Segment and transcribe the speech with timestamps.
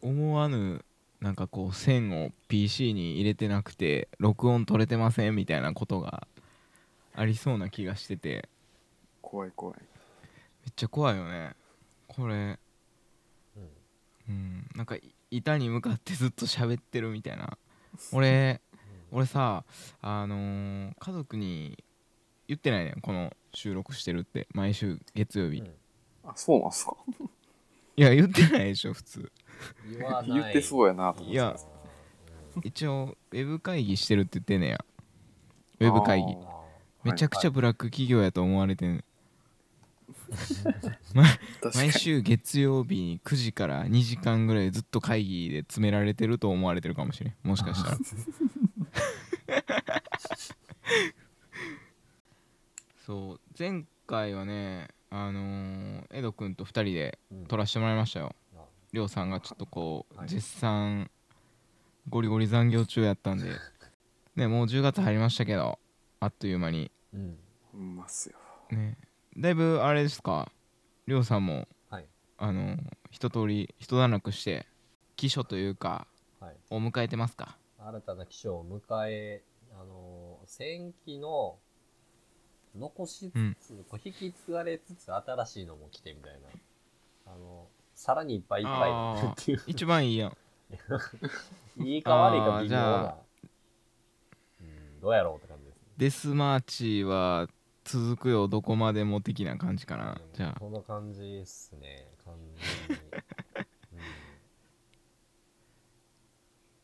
[0.00, 0.84] 思わぬ
[1.20, 6.28] なんかこう線を PC に入れてなくて録音取れてませんみたいなことが
[7.16, 8.48] ありそうな気がしてて。
[9.20, 9.76] 怖い怖い。
[9.80, 9.84] め
[10.70, 11.56] っちゃ怖いよね。
[12.06, 12.60] これ。
[13.56, 13.68] うん。
[14.28, 14.66] うん。
[14.76, 17.58] なんかい板に向かってずっと喋ってるみたいな。
[18.12, 18.60] 俺
[19.10, 19.64] 俺さ
[20.02, 21.82] あのー家族に
[22.46, 24.48] 言ってないねんこの収録してるって。
[24.54, 25.70] 毎週月曜日、うん。
[26.24, 26.96] あそうなんすか？
[27.96, 29.32] いや言ってないでしょ普通。
[29.90, 30.32] 言わない。
[30.40, 31.56] 言ってそうやなと思っていや
[32.64, 34.84] 一応ウェブ会議してるって言ってんねや。
[35.80, 36.36] ウェブ会議。
[37.04, 39.04] めちゃくちゃブラック企業やと思われてん。
[40.30, 47.34] 確か毎に週月曜日に9時から2時間ぐらいずっと会議で詰められてると思われてるかもしれん。
[47.42, 47.98] もしかしたら
[53.04, 57.46] そう前回はねあのー、エド君と2人でうん。
[57.46, 58.34] 撮らせてもらいましたよ。
[58.56, 58.60] あ。
[58.92, 60.28] りょうさんがちょっとこう、はい。
[60.28, 61.10] 絶賛
[62.10, 63.50] ゴリゴリ残業中やったんで。
[64.36, 65.78] ねもう10月入りましたけど
[66.20, 66.90] あっという間に。
[67.14, 67.38] うん。
[67.72, 68.36] ほんまっすよ。
[68.70, 68.98] ね。
[69.38, 70.50] だいぶあれですか？
[71.06, 72.06] りょうさんもはい。
[72.36, 72.76] あの
[73.10, 74.66] 一通り一段落して
[75.16, 76.06] 起書というか
[76.40, 76.56] はい。
[76.68, 77.56] を迎えてますか？
[77.88, 81.56] 新たな機種を迎え、あのー、戦記の
[82.76, 83.84] 残しつつ、うん。
[83.84, 90.36] こう引き継がれつつ新しいのも来てみたいな、あのさらにいっぱいいっぱいっていう、一番いいやん。
[91.82, 93.08] いいか悪いか微妙な。
[93.08, 93.16] あ、
[94.60, 95.82] うん、どうやろうって感じですね。
[95.96, 97.48] デスマーチは
[97.84, 98.48] 続くよ。
[98.48, 100.20] どこまでも的な感じかな。
[100.34, 100.60] じゃあ。
[100.60, 103.02] この感じっすね、完全に。
[103.02, 103.18] うん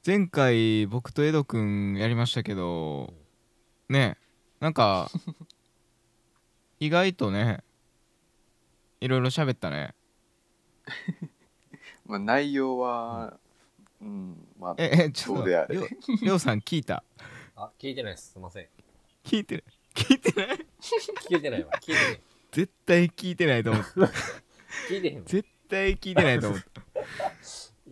[0.06, 3.12] 前回僕とエドくんやりましたけど
[3.88, 4.16] ね
[4.60, 5.10] なんか
[6.80, 7.62] 意外とね
[9.00, 9.94] いろいろ喋ったね
[12.06, 13.38] まあ内容は
[14.00, 15.88] うんまあええちょっとあれりょ
[16.22, 17.02] りょうさん聞いた？
[17.56, 18.32] あ、聞いてないです。
[18.32, 18.66] すいません。
[19.24, 19.64] 聞いてる？
[19.94, 20.58] 聞いてない？
[21.30, 21.70] 聞いてないわ。
[21.80, 22.20] 聞いてない。
[22.50, 23.84] 絶対聞いてないと思う
[24.90, 25.22] 聞いてへんわ。
[25.24, 26.62] 絶対聞いてないと思うい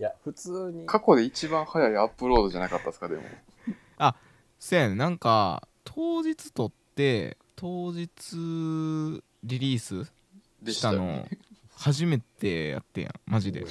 [0.02, 0.86] や、普通に。
[0.86, 3.22] 過去で一番早いアップロードじゃなかったですかでも。
[4.62, 8.36] せやねんなんか当日撮って当日
[9.42, 10.08] リリース
[10.62, 11.26] でししたの
[11.74, 13.62] 初めてやってんやんマジで。
[13.62, 13.66] うん。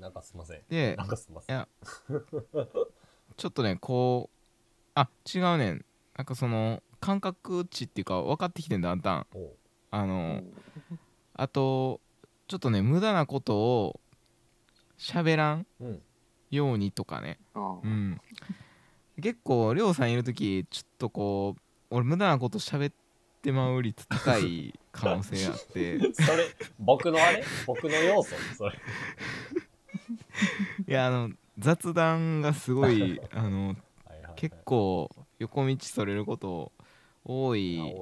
[0.00, 0.60] なんかすいません。
[0.68, 1.56] でなんかすいません。
[1.56, 1.68] いや
[3.36, 5.84] ちょっとねこうあ違うねん。
[6.16, 9.26] なんかその感覚値っていうか分かってきてんだんだん。
[9.34, 9.50] おう。
[9.90, 10.52] あの、うん。
[11.34, 12.00] あと
[12.46, 14.00] ちょっとね無駄なことを
[14.98, 16.02] 喋らんうん。
[16.50, 17.38] ようにとかね。
[17.54, 18.20] あうん。
[19.20, 21.60] 結構りょうさんいる時ちょっとこう
[21.90, 22.94] 俺無駄なこと喋っ
[23.42, 25.98] てまう率高い可能性あって。
[26.14, 26.46] それ、
[26.78, 27.44] 僕のあれ？
[27.66, 28.34] 僕の要素？
[28.56, 28.78] それ。
[30.88, 34.32] いやあの雑談がすごい あのはいはいはい。
[34.36, 36.72] 結構横道それること
[37.24, 37.94] 多あいで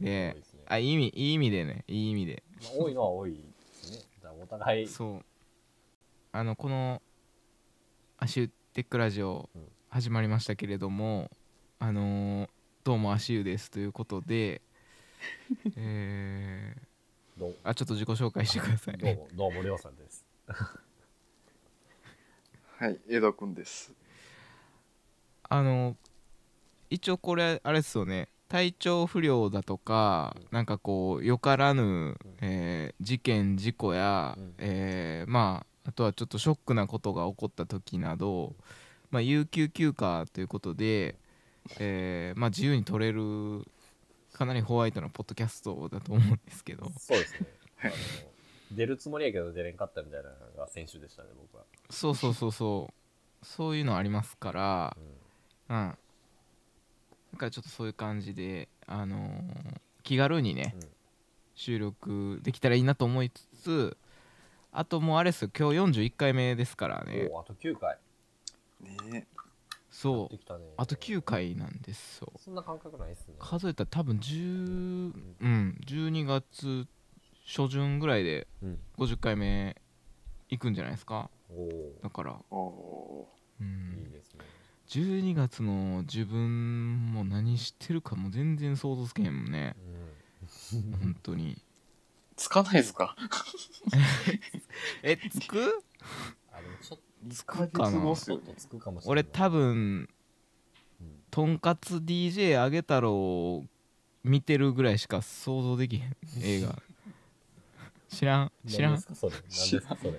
[0.00, 0.36] ね。
[0.66, 1.84] あいい意味いい意味でね。
[1.88, 2.42] いい意味で。
[2.62, 3.38] まあ多いのは多いで
[3.72, 3.98] すね。
[4.20, 5.24] じゃあお互い、そう
[6.36, 7.00] あのこの
[8.18, 11.30] 「アシュテックラジオうん」始まりましたけれども、
[11.78, 12.50] あのー
[12.82, 14.60] どうもアシュですということで
[15.76, 17.56] えー、どう？
[17.62, 18.98] あちょっと自己紹介してください。
[18.98, 20.26] ねどうも、どうも、りょうさんです。
[22.78, 23.94] はい江戸くんです。
[25.48, 25.96] あの
[26.90, 28.28] 一応これあれですよね。
[28.48, 30.48] 体調不良だとか、うん。
[30.50, 34.54] なんかこうよからぬ、えー事件事故や、うん。
[34.58, 38.54] えーまああとはちょっとショックなことが起こった時など、
[39.10, 41.16] まあ、有給休暇ということで、
[41.78, 43.66] えーまあ、自由に取れる
[44.32, 47.46] かなりホワイトなポッドキャストだと思うんですけどそうですね。
[48.72, 51.64] 出るつもりやけど出れんかったみたいなのが先週でしたね、僕は。
[51.90, 54.96] そうそうそうそうそういうのありますから、
[55.68, 55.98] うんうん。
[57.34, 60.88] だからちょっとそういう感じで、あのー気軽にね、うん
[61.56, 63.96] 収録できたらいいなと思いつつ、
[64.76, 67.28] あともうあれですよ、今日41回目ですからね。
[67.32, 67.96] おうあと9回。
[69.08, 69.28] ね
[69.88, 70.28] そう。
[70.28, 70.64] できたね。
[70.76, 71.22] あと9。
[71.22, 72.32] 回なんですよ。
[72.36, 73.34] そんな感覚ないっすね。
[73.38, 76.88] 数えたら多分10、うん、12月
[77.46, 78.78] 初旬ぐらいでうん。
[78.98, 79.80] 50回目
[80.48, 81.30] 行くんじゃないですか。
[81.48, 83.28] おおだから、おお
[83.60, 84.40] うー、いいん、ですね。
[84.88, 89.76] 12月の自分も何してるかも全然想像つけへんもんね。
[90.72, 90.92] うん。
[90.98, 91.62] 本当に。
[92.36, 93.16] つかないですか。
[95.02, 95.82] え、つく？
[96.52, 96.98] あ、でもちょっ
[97.30, 97.98] つくかな。
[98.00, 99.24] 後っと、ちょっとつくかもしれない。
[99.24, 100.08] 俺多分
[101.00, 103.64] うん、とんかつ DJ あげ太郎を
[104.22, 106.82] 見てるぐらいしか想像できへん映画。
[108.08, 108.52] 知らん？
[108.66, 109.14] 知らん何ですか？
[109.14, 109.32] それ。
[109.32, 109.96] 何ですか？
[110.00, 110.18] それ。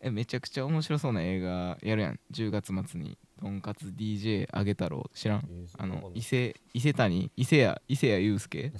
[0.00, 2.20] えめちゃくちゃ面白そうな映画やるやん。
[2.32, 5.48] 10月末にとんかつ DJ あげ太郎知らん。
[5.50, 8.72] えーあの伊伊勢伊勢谷伊勢谷伊勢谷友介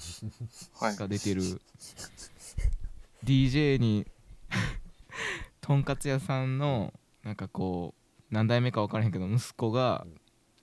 [0.79, 0.95] はい。
[0.95, 1.41] が出てる。
[3.23, 4.05] DJ に
[5.61, 10.05] とんかつ屋さんのなんかこう何代目か分からへんけど息子が、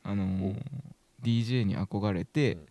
[0.02, 0.62] あのー
[1.22, 2.66] DJ に憧れて、うん。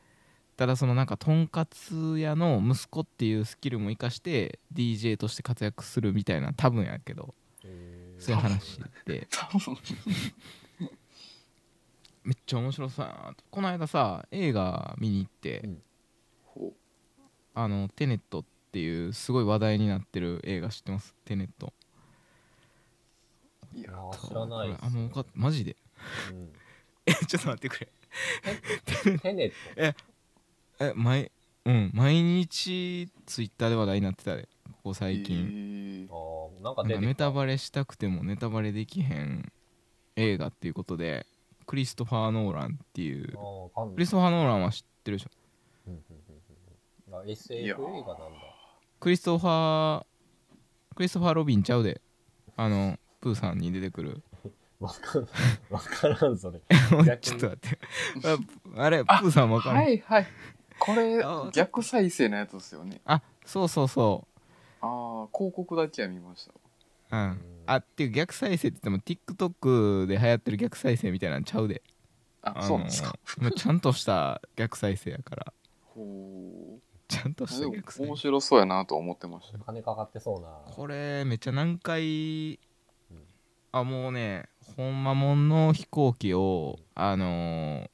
[0.56, 7.33] ただそのなんかとんかつ屋の息子っていうスキルも生かして DJ として活躍するみたいな多分やけど。
[8.19, 9.27] そういう話で。
[9.31, 9.75] 多分
[12.25, 13.44] めっちゃ面白そうやなと。
[13.51, 15.81] この間さ映画見に行って、うん。
[16.44, 16.74] ほ
[17.54, 21.16] あのテネットっていうすごい話題になってる映画知ってます？
[21.24, 21.72] テネット。
[23.74, 23.92] ういや、
[24.27, 25.75] 知らないっすあもう分かっマジで？
[26.31, 26.50] うん。
[27.06, 27.89] えちょっと待ってくれ。
[29.19, 29.56] テネット？
[30.86, 31.31] え毎
[31.66, 36.10] うん毎日ツイッターで話題になってたでここ最近、近。
[36.12, 39.51] ああなんかネタバレしたくてもネタバレできへん
[40.16, 41.25] 映画っていうことで
[41.65, 43.27] クリストファー・ノーランっていう。
[43.27, 43.33] ク
[43.97, 45.29] リストファー・ノーランは知ってるでしょ？
[45.88, 48.06] うんうんうんうんあ SF 映画なんだ。
[49.00, 50.06] クリストファー
[50.95, 52.01] クリストファー・ロビンちゃうで。
[52.57, 54.21] あのプーさんに出てくる。
[54.79, 55.27] わかん
[55.69, 56.59] わからんそれ。
[57.19, 57.79] ちょっと待って。
[58.77, 60.27] ああれプーさんわかる、はいはい。
[60.79, 63.00] これあ、逆再生のやつですよね。
[63.06, 64.27] あそうそうそ
[64.81, 66.45] ああ、広告だけは見まし
[67.09, 67.17] た。
[67.17, 71.81] ううんあっていう逆再生って言っても TikTok で流行ってる逆再生みたいなのちゃうで。
[72.41, 73.15] あ、あそうなんですか？
[73.39, 75.53] のちゃんとした逆再生やから。
[75.94, 77.47] ほちゃんとう。
[77.47, 78.09] した逆再生。
[78.09, 79.63] 面白そうやなと思ってましたよ。
[79.65, 80.50] 金かかってそうな。
[80.71, 82.57] これめっちゃ何回う
[83.13, 83.23] ん。
[83.71, 84.47] あもうね
[84.77, 87.89] ほんまもんの飛行機をあのー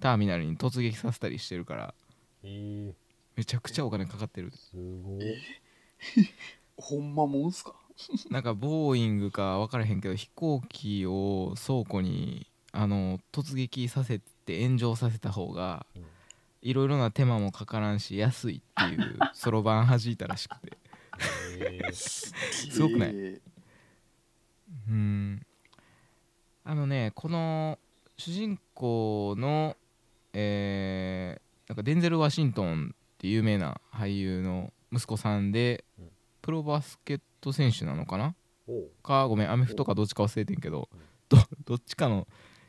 [0.00, 1.94] ターミナルに突撃させたりしてるから
[2.42, 2.94] へえ。
[3.36, 5.24] めちゃくちゃお金かかってるすごい。
[5.24, 5.38] え？
[6.76, 7.74] ほんまもんすか？
[8.30, 16.04] なんかボーイングか分からへんけど飛行機を倉庫にあの突撃させて炎上させた方がうん。
[16.64, 20.78] いろいろな手間もかからんし安いっていうそろばん弾いたらしくて。
[21.92, 22.32] す
[22.80, 23.10] ごくない？
[23.14, 23.40] え
[24.88, 25.42] うん。
[26.62, 27.80] あのねこの
[28.16, 29.76] 主人公の
[30.32, 36.10] えーなんかデンゼル・ワシントンって有名な俳優の息子さんで、うん。
[36.42, 38.34] プロバスケット選手なのかな？
[39.02, 40.96] かごめんアメフトかどっちか忘れてんけどう。
[40.96, 40.98] ん
[41.28, 42.26] ど どっちかの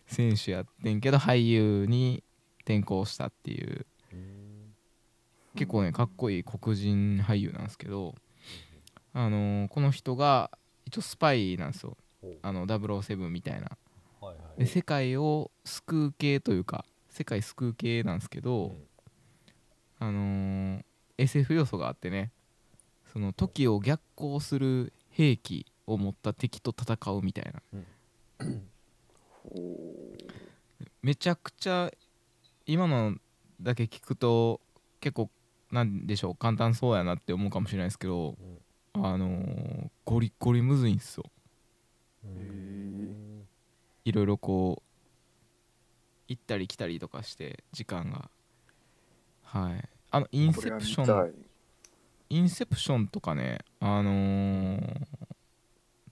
[0.07, 2.23] 選手やってんけど俳優に
[2.61, 3.85] 転向したっていう。
[4.11, 4.73] うん。
[5.55, 8.15] 結構ねかっこいい黒人俳優なんですけど、
[9.13, 10.49] あのーこの人が
[10.85, 11.95] 一応スパイなんですよ。
[12.41, 13.77] あの007みたいな。
[14.21, 14.59] はいはい。
[14.61, 18.87] で世界を救う系というか世界救う系なんですけど、うん。
[19.99, 20.83] あのー
[21.19, 22.31] SF 要素があってね
[23.13, 27.61] その時を逆行する兵器を持った敵と戦うみたいな。
[29.29, 30.17] ほ
[31.03, 31.91] めちゃくちゃ
[32.65, 33.15] 今の
[33.61, 34.61] だけ聞くと
[34.99, 35.29] 結構
[35.71, 38.35] なんでしょう簡単そうやなって思うかもしれないですけど
[38.93, 41.25] あのーゴリゴリむずいんですよ。
[42.25, 43.47] うん
[44.05, 44.83] いろいろこう
[46.27, 48.31] 行ったり来たりとかして時間が。
[49.43, 49.89] はい。
[50.09, 51.33] あのインセプション
[52.33, 55.07] インセプションとかねあのー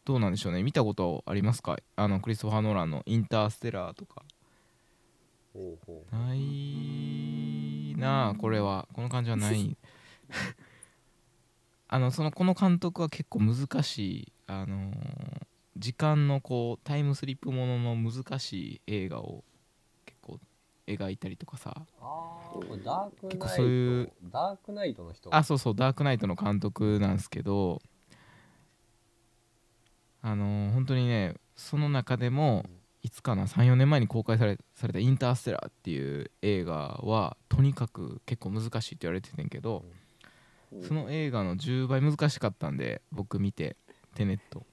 [0.04, 0.64] どうなんでしょうね。
[0.64, 1.78] 見たことありますか？
[1.96, 4.24] あのクリストファー・ノーランの「インターステラー」とか。
[5.54, 8.88] ほうほうないなあこれは。
[8.94, 9.78] この感じはない。
[11.88, 14.32] あのそのこの監督は結構難しい。
[14.48, 15.42] あのー
[15.78, 19.44] 時間のこうタイムスリップものの難しい映画を
[20.88, 21.74] 描いたりとかさ。
[22.02, 22.50] あ
[22.84, 23.28] ダークナイト。
[23.28, 24.12] 結構そういう。
[24.32, 25.36] ダークナイトの人。
[25.36, 27.82] あそうそうダークナイトの監督なんですけど。
[30.24, 32.66] あのー本当にねその中でも
[33.04, 39.84] いつかな34年前に公開されされた「インターステラー」っていう映画はとにかく結構難しいって言われててんけど
[40.84, 43.78] その映画の10倍難しかったんで僕見て
[44.14, 44.66] テネット。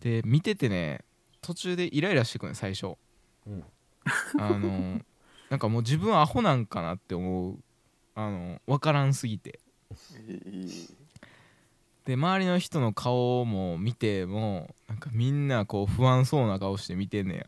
[0.00, 1.04] で見ててね
[1.40, 2.96] 途中でイライラしてくるね最初。
[3.46, 3.64] うん
[4.38, 5.04] あのー
[5.50, 7.58] なんかもう自分アホなんかなって思う。
[8.14, 9.60] あの分からんすぎて。
[9.90, 10.94] えー
[12.04, 17.46] で周りの人の顔も見てもなんかみんなこう不安そうな顔して見てんねや。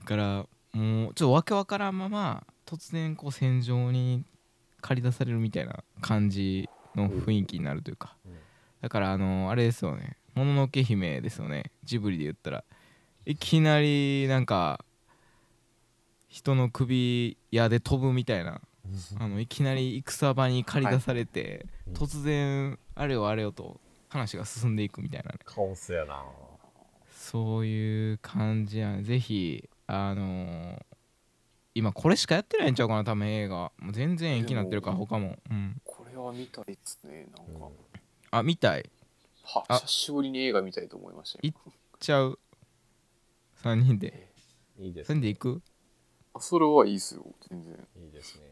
[0.00, 4.24] だからもうちょっとわけわからんまま突然こう戦場に
[4.80, 8.16] 駆り出されるみたいな感じの雰囲気になるというか。
[8.24, 8.34] うん。
[8.80, 11.72] だからあのあれですよね「もののけ姫」ですよね。
[11.84, 12.64] ジブリで言ったら
[13.24, 14.84] いきなりなんか
[16.28, 18.60] 人の首矢で飛ぶみたいな
[19.18, 21.92] あのいきなり戦場に駆り出されて、うん。
[21.94, 25.38] 突然あれよあれよと話が進んでいくみたいなね。
[25.44, 26.24] カオスやな。
[27.14, 29.02] そういう感じやね。
[29.02, 30.82] ぜひあのー
[31.74, 33.72] 今これしかやってないんちゃうかな多分映画。
[33.78, 35.36] もう全然延期になってるから他も。
[35.50, 35.80] うん。
[35.84, 37.72] これは見たいっすねなんか、うん。
[38.30, 38.90] あ見たい。
[39.44, 39.78] はあ。
[39.78, 41.54] 久しぶりに映画見たいと思いましたよい
[41.98, 42.38] ちゃう
[43.62, 44.32] 3人で。
[44.78, 45.62] 3いいです人で行く？
[46.34, 47.24] あそれはいいっすよ。
[47.48, 47.74] 全然。
[47.96, 48.42] いいですね。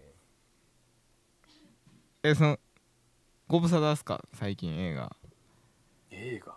[2.23, 2.59] えその
[3.49, 4.23] ご無沙汰っすか？
[4.35, 5.17] 最近映画。
[6.11, 6.55] 映画？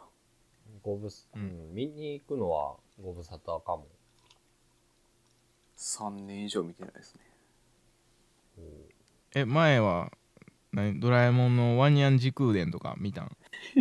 [0.81, 3.87] ごぶす、ううんん、見に行くのはご無沙汰かも。
[5.77, 7.21] 3年以上見てないですね。
[9.35, 10.11] え前は
[10.73, 10.99] 何？
[10.99, 13.37] ドラえもんのワンニャン時空伝とか見たん？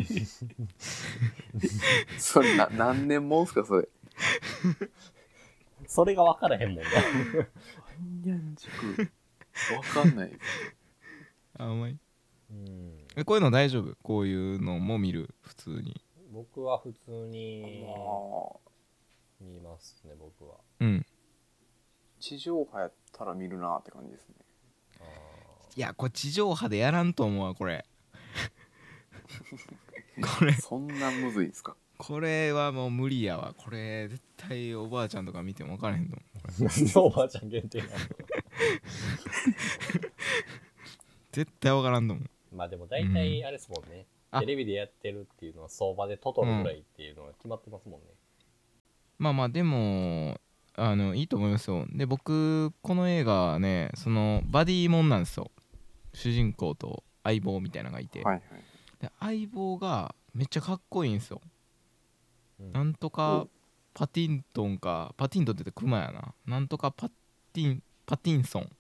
[2.19, 3.89] それな何年もんすかそれ？
[5.87, 6.91] それが分からへんもんな。
[8.25, 9.11] ニャン軸
[9.77, 10.33] わかんない
[11.59, 11.91] あお前。
[12.51, 13.07] うん。
[13.17, 13.97] えこういうの大丈夫？
[14.03, 15.35] こういうのも見る？
[15.43, 16.01] 普通に。
[16.33, 18.59] 僕は普通にまあ。
[19.41, 20.57] 見ますね僕は。
[20.81, 21.07] うん。
[22.21, 24.35] 地上波やったら見るなって感じですね。
[25.01, 25.05] あ
[25.77, 27.85] いやこれ地上波でやらんと思うわこれ。
[30.39, 30.53] これ。
[30.53, 31.77] そんなむずいですか？
[32.05, 33.55] これはもう無理やわ。
[33.57, 36.23] これ絶対おばあちゃんとか見ても分からへんと思
[36.59, 36.63] う。
[36.65, 37.91] ーなんでおばあちゃん限定なの
[41.31, 42.57] 絶対分からんと思う。
[42.57, 44.41] まあでも大体あれですもんね、あ。
[44.41, 48.07] テレビでやってるっていうのは相場でトトロぐらいっていうのが決まってますもんね、
[49.21, 50.41] まあまあでも
[50.75, 51.87] あのいいと思いますよ。
[51.93, 55.53] で僕この映画はねそのバディもんなんですよ。
[56.15, 58.43] 主人公と相棒みたいなのがいて、はいはい。
[59.01, 61.41] で相棒がめっちゃかっこいいんですよ。
[61.45, 61.52] うん
[62.73, 63.47] なんとか
[63.95, 66.35] パティントンかパティントンって言ってクマやな。
[66.47, 68.71] なんとかパティンパティンソン。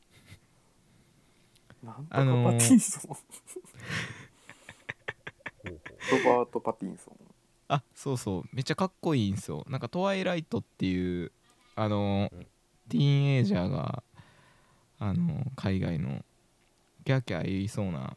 [1.82, 3.16] なんとかあのーパティンソン、
[5.64, 7.14] ロバート・パティンソン。
[7.68, 8.42] あそうそう。
[8.52, 9.64] めっちゃかっこいいんですよ。
[9.68, 11.32] なんか「トワイライト」っていう
[11.74, 12.46] あのうん。
[12.88, 14.02] ティーンエイジャーが
[14.98, 16.24] あの海外の
[17.04, 18.16] キャーキャー言いそうな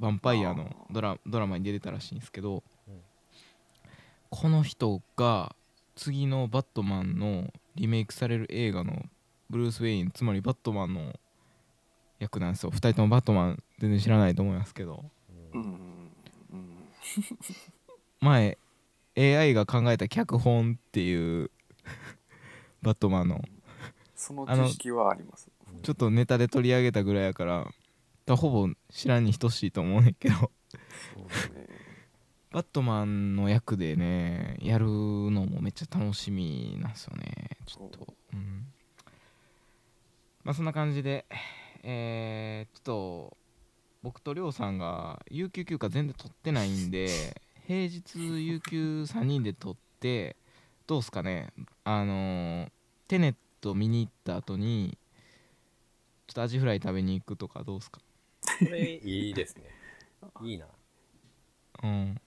[0.00, 2.62] ヴァンパイアのドラドラマに出てたらしいんですけど、うん
[4.30, 5.54] この人が
[5.94, 9.04] 次のバットマンのリメイクされる映画の
[9.50, 11.14] ブルース・ウェインつまりバットマンの
[12.18, 12.70] 役なんですよ。
[12.70, 15.04] 2人ともバットマン全然知らないと思いますけど。
[15.54, 16.10] ううんん
[16.52, 16.76] うん。
[18.20, 18.58] 前
[19.16, 21.50] AI が考えた脚本っていう
[22.82, 23.42] バットマンの。
[24.14, 25.48] その知識はあります。
[25.82, 27.72] ちょっとネタで取り上げたぐらいやから
[28.26, 30.34] だほぼ知らんに等しいと思うねんけど。
[30.36, 30.50] そ
[31.20, 31.77] うですね
[32.50, 37.50] バットマンの役でねやるのもめっちゃ楽しみなんですよね。
[37.66, 38.14] ちょっと。
[38.32, 38.66] うん。
[40.44, 41.26] まあそんな感じで
[41.82, 42.82] えー、ちょっ
[43.30, 43.36] と
[44.02, 47.08] 僕とりょうさんが有給休暇全然取ってないんで
[47.66, 50.36] 平日有給3人で取って
[50.86, 51.52] どうすかね。
[51.84, 52.70] あのー
[53.08, 54.98] テネット見に行った後に
[56.26, 58.00] ちょっとアジフライ食べに行くとかどうすか？
[58.58, 59.64] これいいですね。
[60.42, 60.66] いいな。
[61.82, 62.20] うん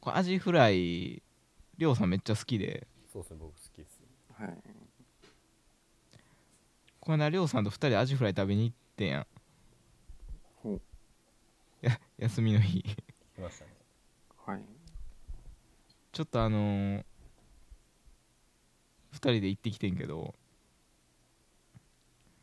[0.00, 1.22] これアジフライ
[1.76, 2.86] りょうさんめっちゃ好きで。
[3.12, 4.00] そうですね僕好きです。
[4.34, 4.58] はい。
[7.00, 9.26] この間りょうさんと2人でアジフライ食べに行ってんやん。
[10.62, 10.80] ほう。
[11.80, 12.82] や休みの日。
[12.82, 13.70] 来ましたね。
[14.46, 14.62] はい。
[16.12, 17.04] ちょっとあのー、
[19.12, 20.34] 2人で行ってきてんけど。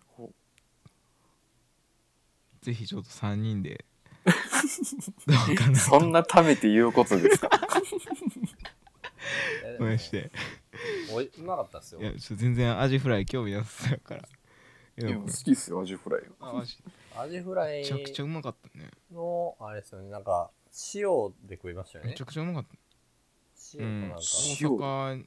[0.08, 0.32] ほ
[2.62, 3.86] ぜひちょっと3人で
[5.28, 5.80] どうかな。
[5.80, 7.50] そんなためて言うことですか？
[9.94, 10.32] いして
[11.12, 12.02] おいうまかったっすよ。
[12.02, 14.22] いやちょっと全然アジフライ興味なさそうやから。
[15.00, 16.76] いやいや好きっすよアジフライあマジ
[17.16, 18.90] アジフライめちゃくちゃうまかったね。
[19.12, 20.10] のあれですよね。
[20.10, 20.52] なんか
[20.96, 22.12] 塩で食いましたよね。
[22.12, 22.70] めちゃくちゃうまかった。
[22.74, 22.80] うん
[23.74, 24.18] 塩となんか、
[24.62, 24.78] 塩大
[25.18, 25.26] 阪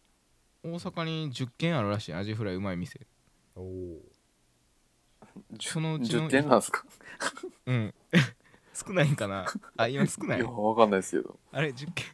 [0.62, 3.00] 大阪に10軒あるらしいアジフライうまい店。
[3.56, 4.00] おお
[5.60, 6.84] そのうちの10点なんですか？
[7.66, 7.94] うん
[8.86, 9.46] 少ないんかな？
[9.76, 10.40] あ今少ない？
[10.40, 12.06] いやわかんないですけどあれ10軒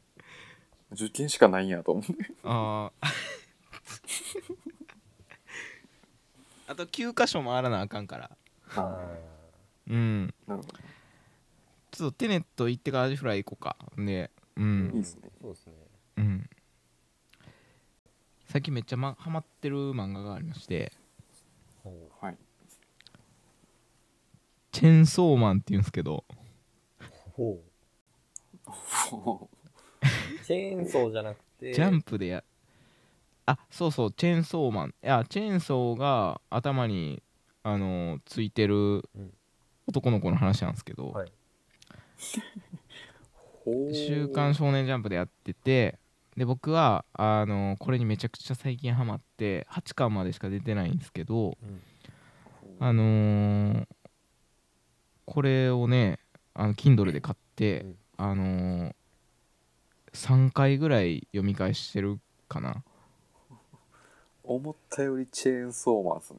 [0.92, 2.12] 10件しかないんやと思って。
[2.44, 3.06] ああ
[6.68, 8.36] あと9箇所回らなあかんから。
[8.74, 8.98] あ
[9.88, 10.34] うん。
[10.46, 10.68] ーなるほ
[11.92, 13.76] ちょっとテネット行ってからアジフライ行こうか。
[13.96, 15.30] でうどいいんっすね。
[15.40, 15.72] そうですね。
[16.18, 16.50] うん。
[18.48, 20.92] 最近めっちゃ、ま、ハマってる漫画がありまして。
[21.82, 22.38] ほはい
[24.72, 26.24] 「チェンソーマン」っていうんですけど
[30.44, 31.72] チェーンソーじゃなくて。
[31.72, 32.42] ジャンプでや
[33.44, 34.88] あそうそうチェーンソーマン。
[34.88, 37.22] いやチェーンソーが頭に
[37.62, 39.32] あのついてるうん。
[39.88, 41.32] 男の子の話なんですけど、はい。
[43.94, 45.98] 週刊少年ジャンプでやってて
[46.36, 51.82] で僕はあのこれにめちゃくちゃ最近ハマって8巻までしか出てないんですけどうん。
[52.80, 53.86] あのー
[55.24, 56.20] これをね
[56.58, 57.96] あの Kindle で買って、うん。
[58.16, 58.94] あのー
[60.12, 62.82] 3回ぐらい読み返してるかな。
[64.42, 66.38] 思ったよりチェーンソーマンですね。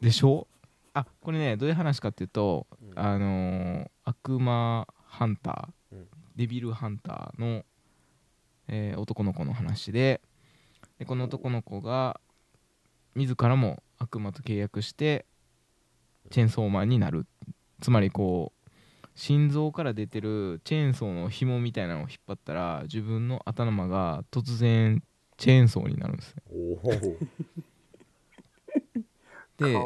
[0.00, 0.48] でしょ？
[0.94, 2.98] あこれねどういう話かっていうと、うん。
[2.98, 6.08] あのー悪魔ハンター、うん。
[6.34, 7.64] デビルハンターの、
[8.66, 10.20] えー男の子の話で
[10.98, 12.20] でこの男の子が
[13.14, 15.24] 自らも悪魔と契約して
[16.30, 17.26] チェーンソーマンになる。
[17.80, 18.53] つまりこう
[19.14, 25.02] 心臓から出てるチェーンソーの紐みたいなのを引っ張ったら自分の頭が突然
[25.36, 26.42] チェーンソーになるんですね。
[29.56, 29.76] で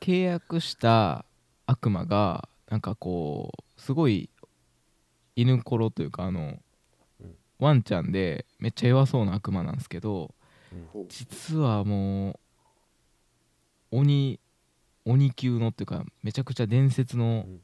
[0.00, 1.24] 契約した
[1.66, 4.30] 悪魔がなんかこうすごい
[5.34, 6.58] 犬コロというかあの、
[7.20, 7.34] うん。
[7.58, 10.32] ワンちゃんでめっちゃ弱そうな悪魔なんですけど
[11.08, 12.38] 実はも
[13.90, 14.38] う鬼
[15.04, 17.60] 鬼級のっていうかめちゃくちゃ伝説のうん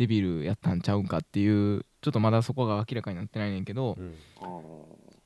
[0.00, 4.14] デビルやったんちゃうんかっていうちょっとまだそこが明らかになってないねんけど、うん。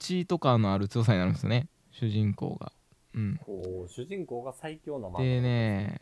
[0.01, 2.73] 血とかのある強さになるんですよね主人公が。
[3.15, 3.39] うん、
[3.87, 6.01] 主人公が最強な漫画でね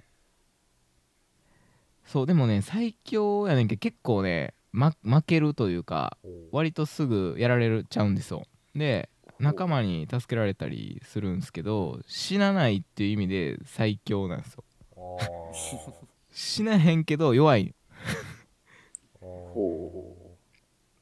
[2.07, 6.17] そうでもね最強やねんけど結構ね、ま、負けるというか
[6.51, 8.45] 割とすぐやられちゃうんですよ。
[8.75, 14.65] で仲間に助けられたりするんですけど死なないっていう意味で最強なんですよ。
[14.97, 15.19] あ
[16.33, 17.75] 死なへんけど弱い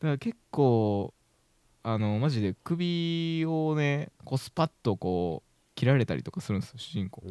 [0.01, 1.15] だから結構
[1.83, 7.23] あのマジで首をねこうスパッとこう切られたりとかするんですよ主人公。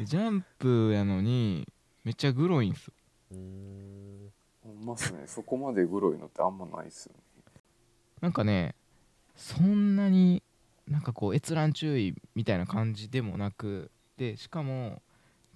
[0.00, 1.68] ジャンプやのに
[2.04, 2.94] めっちゃグロいんですよ。
[3.36, 4.30] ん
[4.84, 5.24] まっすね。
[5.26, 7.22] そこまでグロいのってあんまないっすよね。
[8.20, 8.74] なんかね
[9.36, 10.42] そんなに
[10.88, 15.02] なんかこう閲覧注意みたいな感じでもなくでしかも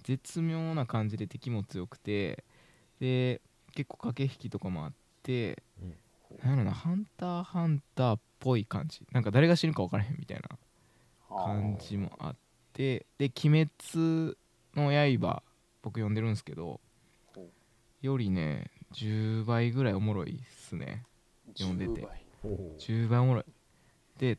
[0.03, 2.43] 絶妙な感じで敵も強くて
[2.99, 3.41] で
[3.73, 5.95] 結構駆け引きとかもあって、うん。
[6.43, 9.01] なんやろなハンターハンターっぽい感じ。
[9.11, 10.49] なんか誰が死ぬか分からへんみたいな
[11.27, 12.35] 感じもあっ
[12.73, 14.37] てで「鬼滅
[14.75, 15.43] の刃」
[15.81, 16.79] 僕読んでるんですけど
[17.33, 17.49] ほ
[18.01, 21.03] よりね10倍ぐらいおもろいっすね。
[21.57, 22.01] 読んでて。
[22.01, 23.45] 10倍おー10倍おもろい。
[24.17, 24.37] で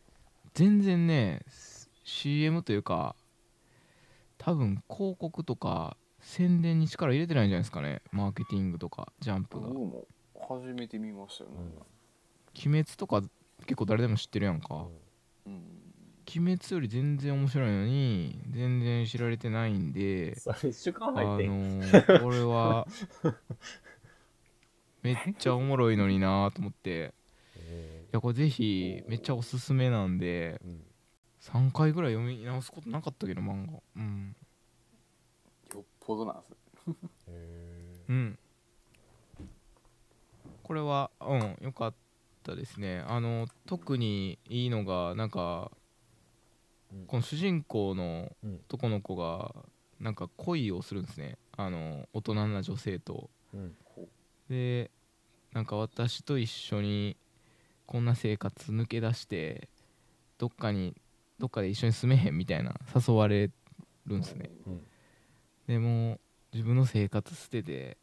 [0.55, 1.43] 全然ね
[2.05, 3.17] CM というか
[4.39, 5.97] 多分広告とか
[6.31, 8.03] 宣伝に力入れてないんじゃないですかね。
[8.13, 9.67] マーケティングとかジャンプが。
[9.67, 10.07] 僕も
[10.49, 11.57] 初めて見ましたよね、
[12.55, 13.21] 鬼滅とか
[13.67, 14.87] 結構誰でも知ってるやんか。
[15.45, 15.81] うん。
[16.33, 21.47] 鬼滅より全然面白いのに全然知られてないんでそれ一週間あの入って。
[21.49, 22.87] んー、これは
[25.03, 27.13] めっちゃおもろいのになーと思って。
[27.57, 30.85] えいやこれぜひめっちゃおすすめなんでーうん。
[31.41, 33.83] 3回ぐらい読み直すことなかったけど漫画。
[33.97, 34.37] うん
[36.01, 36.95] よっぽどなんですね。
[37.29, 38.39] へうん。
[40.63, 41.95] これはうん良かっ
[42.43, 43.05] たですね。
[43.07, 45.71] あの特にいいのがなんか
[46.93, 47.07] うん。
[47.07, 48.61] この主人公のうん。
[48.69, 49.55] 男の子が
[49.99, 51.39] なんか恋をするんですね。
[51.57, 53.31] あの大人な女性と。
[53.53, 53.77] うん。
[54.49, 54.91] で
[55.53, 57.17] なんか私と一緒に
[57.87, 59.69] こんな生活抜け出して
[60.39, 60.95] どっかに
[61.39, 63.51] どっかで一緒に住めへんみたいな誘われ
[64.07, 64.51] るんですね。
[64.67, 64.83] うん
[65.71, 66.19] でも
[66.53, 67.97] 自分の生活捨てて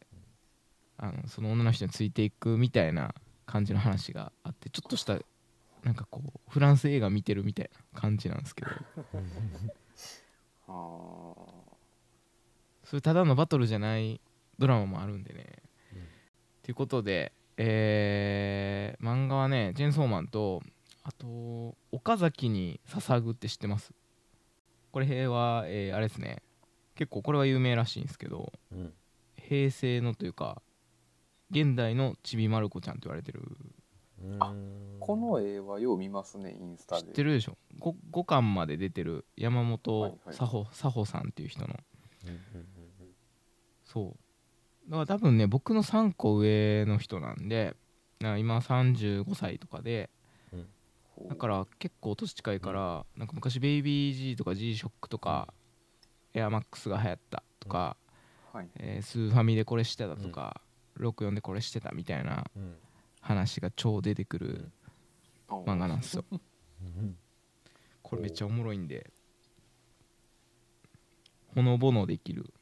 [0.96, 5.18] あのその女の人についていくみたいな感じの話があってちょっとした
[5.84, 8.70] なんかこうフランス映画見てるみたいな感じなんですけど。
[10.66, 10.72] あ。
[10.72, 11.68] ー
[12.84, 14.18] それただのバトルじゃない
[14.58, 15.44] ドラマもあるんでね。
[15.92, 16.08] うん
[16.62, 20.62] ということで、えー漫画はね「チェーンソーマン」と
[21.02, 23.92] あと「岡崎に捧ぐ」って知ってます？
[24.90, 26.42] これは、えーあれですね
[26.98, 28.92] 結構これは有名らしいんですけどうん
[29.36, 30.60] 平成のというか
[31.50, 33.40] 現代のちびまる子ちゃんと言われてる。
[34.40, 34.52] あ
[34.98, 40.12] この絵はよう見ますねインスタ知でってるでしょ？5, 5巻まで出てる山はい本はい。
[40.26, 41.68] 佐穂佐穂さんっていう人の。
[42.24, 42.66] うんうん
[43.84, 44.16] そ
[44.86, 44.90] う。
[44.90, 47.76] だから多分ね僕の3個上の人なんで
[48.18, 50.10] だから今35歳とかで
[51.14, 55.54] ほうだから結構年近いからなんか昔ベイビー G とか G ショックとか
[56.34, 57.96] エアマックスが流行ったとか、
[58.52, 58.68] はい。
[58.76, 60.60] えースーファミでこれしてたとか、
[60.98, 62.76] 64でこれしてたみたいなうん。
[63.20, 64.70] 話が超出てくる
[65.48, 66.24] お漫画なんですよ。
[66.32, 67.18] うん。
[68.02, 69.10] これめっちゃおもろいんで
[71.54, 72.52] ほのぼのできる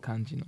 [0.00, 0.46] 感じの。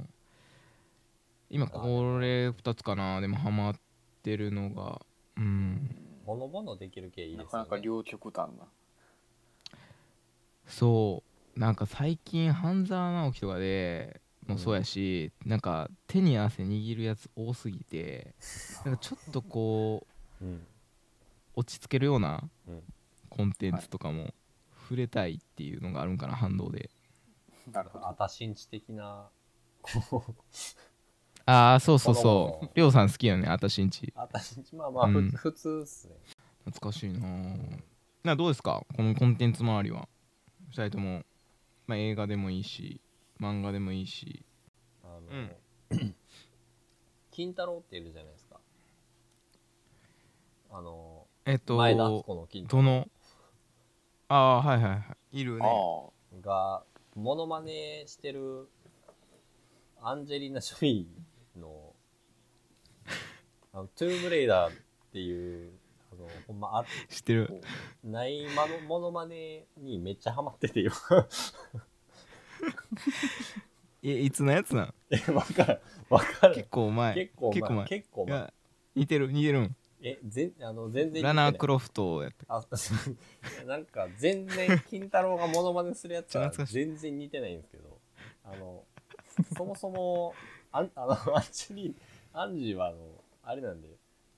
[1.48, 3.20] 今これ2つかな。
[3.20, 3.74] でもハマっ
[4.22, 5.00] てるのが
[5.36, 5.96] うん。
[6.26, 7.44] ほのぼのできる系いいですよね。
[7.44, 8.68] なかなか両極端な。
[10.66, 11.29] そう
[11.60, 18.34] なんか最近半沢直樹とかでもそうやし、なんか手に汗握るやつ多すぎて
[18.86, 20.06] なんかちょっとこ
[20.40, 20.66] ううん
[21.54, 22.82] 落ち着けるようなうん
[23.28, 24.32] コンテンツとかも
[24.84, 26.88] 触れたいっていうのがあるんかな反動で。
[27.70, 29.28] なるほどあたしんち的な
[31.44, 32.70] ああそうそうそう。
[32.74, 34.10] りょうさん好きよねあたしんち。
[34.16, 34.74] あたしんち。
[34.74, 35.30] まあまあ、ふうん。
[35.30, 36.14] 普通っすね。
[36.64, 37.82] 懐かしいなぁ。
[38.24, 38.86] などうですか？
[38.96, 40.08] このコンテンツ周りは。
[40.70, 41.22] 2人とも、
[41.90, 43.00] まあ、映画でもいいし
[43.40, 44.44] 漫画でもいいし。
[45.02, 45.22] あの、
[45.90, 46.14] うん。
[47.32, 48.60] 金太郎っているじゃないですか。
[50.70, 53.08] あのえっと前田敦子の金太どの？
[54.28, 55.40] ああはいはいはい。
[55.40, 56.12] いるね。
[56.40, 56.84] が
[57.16, 58.68] モノマネしてる
[60.00, 61.92] アンジェリーナ・ジョリーの
[63.72, 64.76] あのトゥームレイダーっ
[65.12, 65.72] ていう
[66.50, 67.62] ほんまあ知ってる。
[68.02, 70.90] ないまのモノマネにめっちゃハマっててよ
[74.02, 74.94] えいつのやつなん？
[75.10, 77.14] えわかるわかる結構前。
[77.14, 77.52] 結構前。
[77.52, 77.86] 結構前。
[77.86, 78.36] 結構前。
[78.36, 78.52] いや
[78.96, 79.76] 似てる似てるん。
[80.02, 82.56] えぜあの全然ラナー・ククロフトやった。
[82.56, 82.64] あ
[83.66, 88.00] なんか全然金太郎がモノマネするやつは全然似てないんですけど。
[88.42, 88.84] あの
[89.56, 90.34] そもそも
[90.72, 91.94] あんあのアンジェリー
[92.32, 93.88] アンジーはあのあれなんで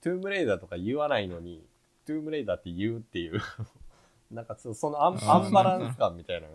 [0.03, 1.65] トゥームレイダーとか言わないのに
[2.05, 3.41] トゥームレイダーって言うっていう。
[4.31, 6.49] なんかそそのアンアンバランス感みたいな。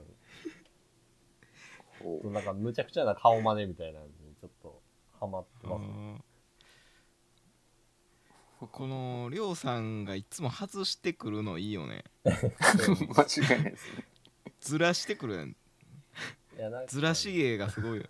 [2.00, 4.82] こうなんかむちゃくちゃな顔真似みたいなのにちょっと
[5.20, 6.22] ハマってますね。
[8.60, 12.04] このりょうさんがいつも外してくるのいいよね。
[12.24, 14.08] 間違いないですね。
[14.60, 15.56] ずらしてくるやんい
[16.58, 18.04] やなんかずらし芸がすごいよ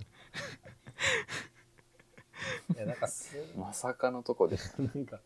[2.76, 5.19] いやなんかすまさかのとこでした なんか、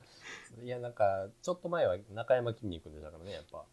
[0.63, 3.65] いや、なんか、ちょっと前は中山筋肉でしたからね、やっぱ。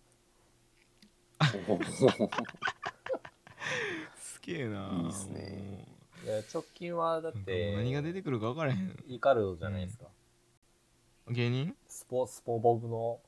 [4.19, 4.91] すげえな。
[5.03, 5.87] いいっすね。
[6.25, 9.05] いや、直近はだっもうて、何が出てくるか分からへん。
[9.07, 10.07] イカルドじゃないですか。
[11.29, 11.77] 芸人？
[11.87, 13.21] スポ、スポボブの、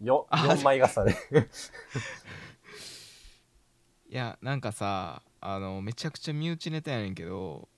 [0.00, 1.16] よ、あ4枚重ね。
[4.08, 7.68] いやなんかさあのめちゃくちゃ身内ネタやねんけど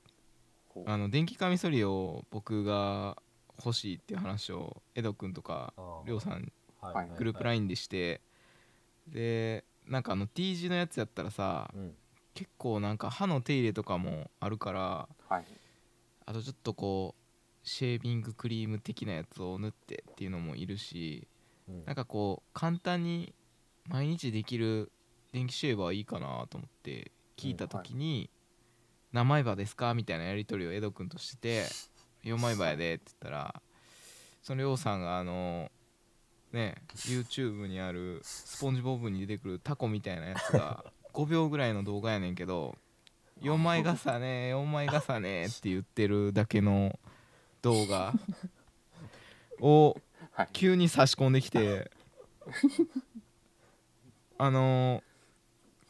[0.84, 3.16] あの電気カミソリを僕が
[3.64, 5.72] 欲しいっていう話をエドくんとか
[6.04, 8.20] りょうさんはいグループ LINE でして
[9.08, 11.94] でなんかあの T 字のやつやったらさうん。
[12.34, 15.44] 結構なんか歯の手入れとかもあるからはい。
[16.26, 21.26] あとちょっとこうシェービングクリーム的なやつを塗ってっていうのもいるし
[21.68, 21.84] うん。
[21.86, 23.32] なんかこう簡単に
[23.88, 24.92] 毎日できる
[25.32, 28.28] 電気シェーバーいいかなと思って聞いた時に
[29.12, 31.66] 「何枚刃ですか?」みたいなやり取りをエド君としてて
[32.24, 33.62] 「4枚刃やで」って言ったら
[34.42, 35.70] そのうさんがあの
[36.52, 42.76] ね YouTube にあるスポンジボブに出てくるタコみたいなやつが 5秒ぐらいの動画やねんけど
[43.42, 46.98] 「4枚重ね4枚重ね」って言ってるだけの
[47.62, 48.12] 動画
[49.60, 50.00] を
[50.32, 51.90] はい急に差し込んできて
[54.38, 55.02] あのー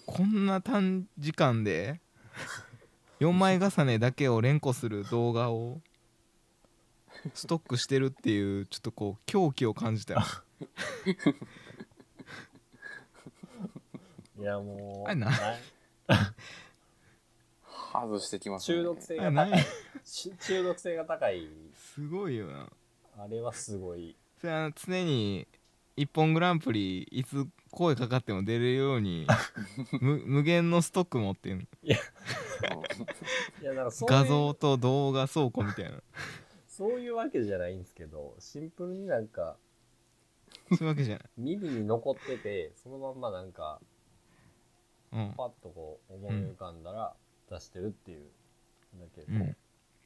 [0.07, 2.01] こんな短時間で
[3.21, 5.81] 4枚重ねだけを連呼する動画を
[7.35, 10.21] ストックしてるっていうちょっとこう狂気を感じたよ
[14.39, 15.37] いや、もう、あれなな
[17.93, 19.67] 外してきますね中毒性が高い。
[20.05, 21.49] し中毒性が高い。
[21.75, 22.71] すごいよな
[23.19, 24.15] あれはすごい。
[24.39, 25.49] それは常に
[25.97, 29.27] 「一本グランプリ」いつ声かかっても出れるように
[30.01, 31.65] 無無限のストック持ってんの。
[31.83, 31.99] いや、
[34.01, 36.03] 画像と動画倉庫みたいな。
[36.69, 39.57] そういうわけじゃないんですけど、シンプルになんか、
[40.69, 41.29] そういうわけじゃない。
[41.37, 43.81] 耳に残ってて、そのまんまなんか、
[45.13, 45.35] うん。
[45.37, 47.15] パッとこう思い浮かんだら
[47.49, 48.29] 出してるっていう
[48.95, 49.39] だけで、うん。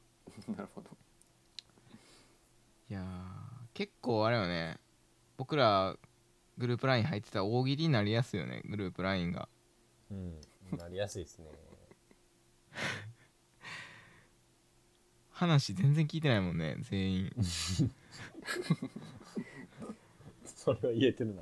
[0.56, 0.90] なるほど。
[2.88, 4.78] いやー結構あれよね
[5.40, 5.96] 僕ら
[6.58, 9.48] グループ LINE 入ってたら大喜利になりやすいよねグループ LINE が
[10.10, 10.34] うん、
[10.76, 11.46] なりやすいですね。
[15.30, 17.32] 話全然聞いてないもんね全員
[20.44, 21.40] それは言えてるな。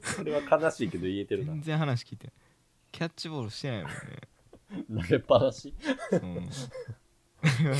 [0.00, 1.62] それは悲しいけど言えてるな全。
[1.62, 2.34] 然話聞いてない
[2.92, 5.74] キャッチボールしてないもんね投げっぱなし？
[6.12, 6.48] うん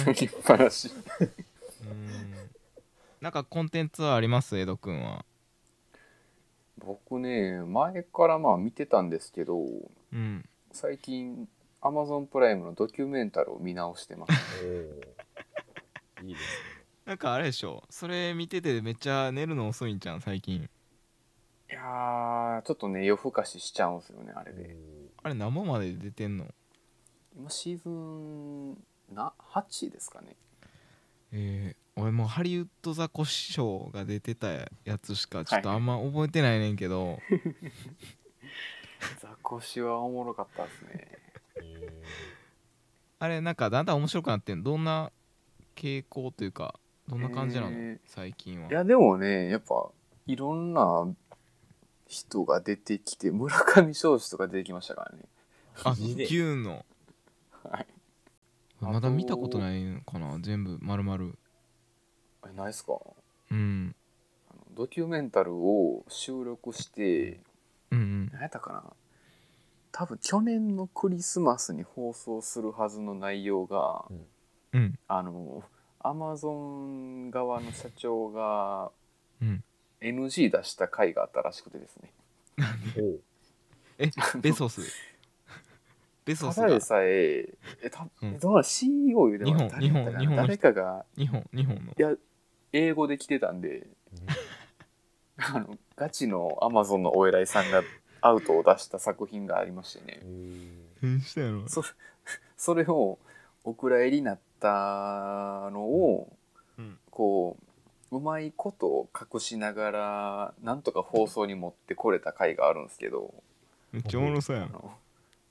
[0.04, 2.43] 脱ぎっぱなしうん
[3.24, 4.58] なんかコンテンツはあります？
[4.58, 5.24] 江戸くんは。
[6.76, 9.62] 僕ね前からまあ見てたんですけど
[10.12, 10.44] うん。
[10.72, 11.48] 最近
[11.80, 14.32] Amazon プライムのドキュメンタルを見直してます。
[16.20, 16.26] おー。
[16.26, 16.46] いいです
[17.06, 17.82] なんかあれでしょ？
[17.88, 20.56] それ見ててめっちゃ寝るの遅いんじゃん最近。
[21.70, 24.76] いやーちょっとね夜更かししちゃうんですよねあれねで
[25.22, 26.44] あれ何本まで出てんの？
[27.34, 28.74] 今シーズン
[29.14, 30.36] な8ですかね。
[31.32, 37.20] えー、俺もうハリウッドザコシショウが出てたやつしかちょっとあんま覚えてないねんけど、
[39.20, 41.18] ザコシはおもろかったですね。
[41.62, 41.92] え
[43.20, 44.64] あれなんかだんだん面白くなってんの？
[44.64, 45.12] どんな
[45.76, 46.78] 傾向というか
[47.08, 47.98] どんな感じなの、えー。
[48.06, 48.68] 最近は。
[48.68, 49.88] いやでもねやっぱ
[50.26, 51.06] いろんな
[52.08, 55.22] 人が出てきて村上彰子とか出てきましたからね。
[55.84, 56.84] あマジでキューンの。
[57.62, 57.86] はい。
[58.80, 60.38] まだ見たことないのかな？
[60.40, 61.32] 全部丸々
[62.52, 62.98] えないっすか？
[63.50, 63.94] うん。
[64.50, 67.40] あのドキュメンタルを収録して
[67.90, 68.30] うんうん。
[68.32, 68.82] 何やったかな？
[69.92, 74.04] 多分去年のクリスマスに放送するはずの内容が
[74.72, 74.98] うん。
[75.08, 75.62] あの
[76.00, 78.90] アマゾン側の社長が
[79.40, 79.64] うん。
[80.00, 82.12] NG 出した回があったらしくてですね。
[82.98, 83.20] おう
[83.98, 84.82] えベソス？
[86.26, 86.62] ベソスが？
[86.66, 87.48] ただでさえ
[87.82, 88.34] えたうん。
[88.34, 90.18] えどうなの CEO 言うても日本誰やったかな？
[90.20, 90.46] 日本の人？
[90.48, 91.82] 誰かが日本日本の。
[91.82, 92.14] いや
[92.74, 93.86] 英語で来てたんで
[95.36, 97.82] あのガチのアマゾンのお偉いさんが
[98.20, 100.20] アウトを出した作品がありましてね。
[101.00, 101.68] 何したやろ。
[101.68, 101.84] そ
[102.56, 103.18] それを
[103.62, 106.36] お蔵入りになったのを、
[106.78, 106.98] うん。
[107.10, 107.56] こ
[108.10, 113.34] ううまいことを隠しながらなんとか放送に持ってこれた回があるんですけど
[113.92, 114.74] めっちゃおもろそうやん。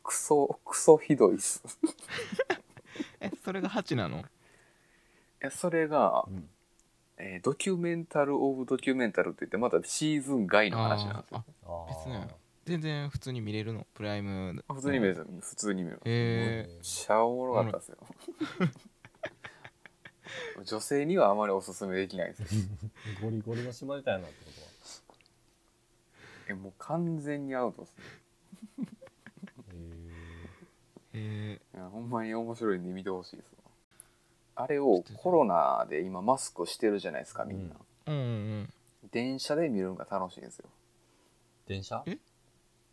[0.04, 1.64] クソクソひどいっす。
[1.84, 1.88] い
[3.22, 4.26] えそれが8なの？
[5.40, 6.50] やそれが、うん
[7.26, 11.46] えードキュメンタル・オブ・ドキュメンタルって言ってまたシーズン外の話なんですよ。
[11.88, 12.28] 別ね
[12.66, 13.88] 全然普通に見れるの？
[13.94, 14.62] プライム？
[14.74, 15.26] 普通に見る。
[15.40, 16.02] 普通に見る。
[16.04, 17.98] えめっちゃおもろかったですよ。
[20.66, 22.62] 女性にはあまりおすすめできないですよ。
[23.22, 24.68] ゴリゴリの島みたいなってことは。
[26.50, 28.04] えもう完全にアウトですね。
[31.14, 33.54] ー、えいやほんまに面白いんで見てほしいです。
[33.63, 33.63] わ
[34.56, 38.20] あれをコロナで今マスクしてるじゃないですかみんな、ー、うんう
[38.64, 38.70] ん。
[39.12, 40.66] 電車で見るのが楽しいんですよ。
[41.68, 42.04] 電車？
[42.06, 42.18] え？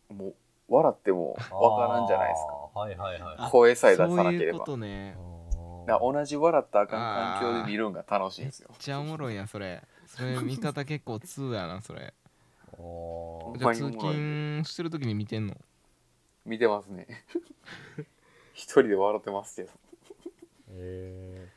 [0.09, 0.35] もう
[0.69, 2.79] 笑ってもわからんじゃないですか。
[2.79, 5.15] はいはいは声さえ出そういうこさなければとね。
[5.87, 8.69] だから同じ笑ったらあかん環境で見るのが楽しいんですよ。
[8.71, 9.81] めっちゃおもろいやんそれ。
[10.07, 12.13] それ見方結構通やなそれ。
[12.77, 13.57] おー。
[13.59, 15.55] じゃあ通勤してる時に見てんの？
[16.45, 17.07] 見てますね。
[18.53, 19.69] 一人で笑ってますけど
[20.73, 21.49] え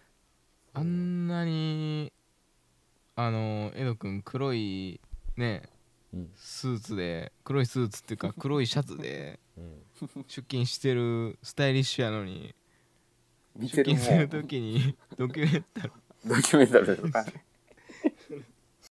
[0.72, 2.12] あんなに
[3.16, 5.00] あのエドくん黒い
[5.37, 5.62] ね
[6.12, 6.33] うん。
[6.37, 9.83] スーツで黒いスーツっていうか 黒いシャツでうん。
[10.27, 12.55] 出勤してるスタイリッシュやのに
[13.61, 15.92] 出勤する時に ドキュメンタル。
[16.24, 17.22] ドキュメンタルとか。
[17.24, 17.44] ね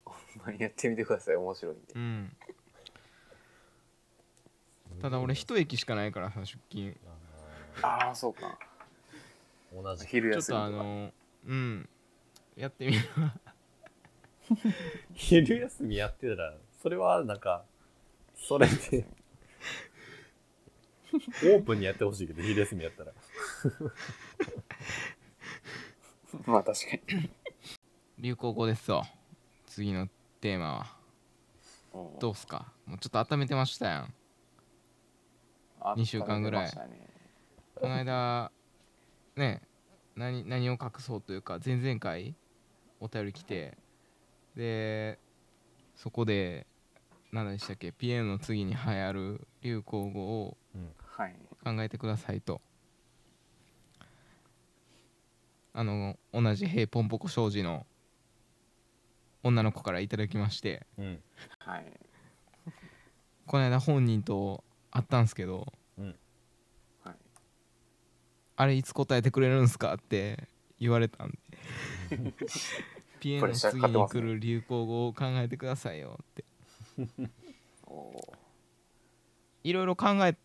[0.04, 1.36] ほんまにやってみてください。
[1.36, 1.94] 面白いんで。
[1.94, 2.36] うん。
[5.00, 6.96] ただ俺一駅しかないからさ出勤。
[7.82, 8.56] ああそうか
[9.72, 10.06] 同じ。
[10.06, 11.12] 昼ちょっと休みとかあの
[11.46, 11.88] うん。
[12.56, 13.34] やってみるわ。
[15.14, 17.64] 昼休みやってたらそれはなんか
[18.34, 19.06] それで
[21.12, 23.12] オープンにやってほしいけど昼休みやったら。
[26.46, 27.30] まあ確かに。
[28.18, 29.04] 流行語ですわ。
[29.66, 30.08] 次の
[30.40, 30.96] テーマは。
[31.94, 32.18] うん。
[32.18, 32.72] どうっすか？
[32.86, 34.14] もうちょっと温めてましたやん。
[35.80, 36.64] あ二週間ぐらい。
[36.64, 37.08] ね
[37.74, 38.52] この間
[39.36, 39.62] ね
[40.16, 42.34] 何何を隠そうというか前々回
[43.00, 43.76] お便り来て
[44.54, 45.18] で
[45.96, 46.66] そこで
[47.32, 50.56] 何でしたっけピエロの次に流行る流行語を
[51.16, 51.36] はい。
[51.62, 52.60] 考えてくださいと。
[55.74, 57.86] あの同じ「平ポンポコ障子」の
[59.42, 60.86] 女の子からいただきまして。
[60.98, 61.22] うん。
[61.58, 61.92] はい。
[63.46, 66.16] この間本人と会ったんすけどはい
[68.62, 69.94] あれいつ答えてくれるんすか？
[69.94, 70.48] って
[70.78, 71.36] 言われたんで。
[73.18, 76.44] ピエの次に来る流行語を考えてくださいよって。
[79.64, 80.36] いろいろ考え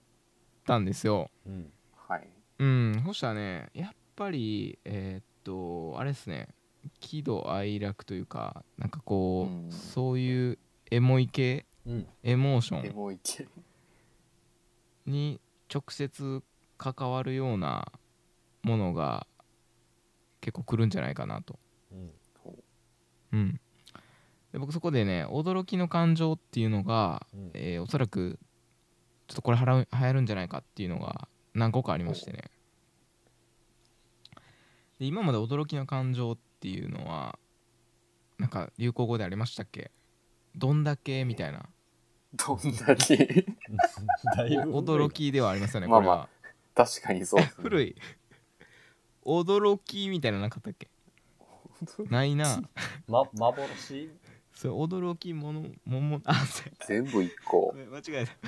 [0.66, 1.30] たんですよ。
[1.46, 1.72] うん。
[2.08, 2.28] はい。
[2.60, 6.48] うんそしたらねやっぱりえーっとあれですね。
[7.00, 9.72] 喜怒哀楽というかなんかこう、うん。
[9.72, 10.58] そういう
[10.90, 11.66] エモい系？
[11.86, 12.08] うん。
[12.24, 13.48] エモーショエンモいけ
[15.06, 15.40] に
[15.74, 16.44] 直接
[16.78, 17.92] 関わるような
[18.64, 19.28] ものが
[20.42, 21.60] 結構来るんじゃないかなと。
[21.92, 22.12] うん。
[23.34, 23.60] うん。
[24.54, 27.52] で僕そこでね驚きの感情っていうのが、うん。
[27.54, 28.40] えーおそらく
[29.28, 32.46] ちょっとこれはら流行るんじゃないかっていうのが何個かありましてね。
[35.00, 37.38] で今まで驚きの感情っていうのは
[38.40, 39.92] なんか流行語でありましたっけ？
[40.56, 41.66] どんだけみたいな。
[42.34, 43.46] どんだけ？
[44.38, 46.18] 驚きではありますよねまあまあ。
[46.18, 46.88] これは。
[46.88, 47.52] 確かにそうね。
[47.58, 47.96] 古い
[49.28, 50.90] 驚きみたいなのなかったっけ？
[52.10, 52.62] ないな。
[53.08, 54.10] ま幻？
[54.54, 56.34] それ驚きものももあ
[56.88, 57.76] 全部一個。
[57.78, 58.32] や間違えた。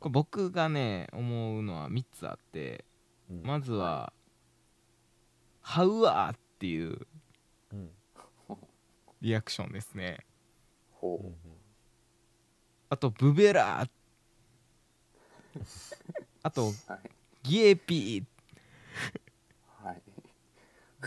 [0.00, 2.84] これ僕がね思うのは3つあって
[3.30, 3.42] うん。
[3.42, 4.12] まずは
[5.62, 7.06] 「ハウアー」っていう
[7.72, 7.90] うん。
[9.20, 10.24] リアクションですね。
[10.92, 11.26] ほう。
[11.26, 11.36] ん
[12.90, 13.90] あと「ブベラー」
[16.42, 17.10] あとうはい
[17.42, 18.24] 「ギエピはいー」「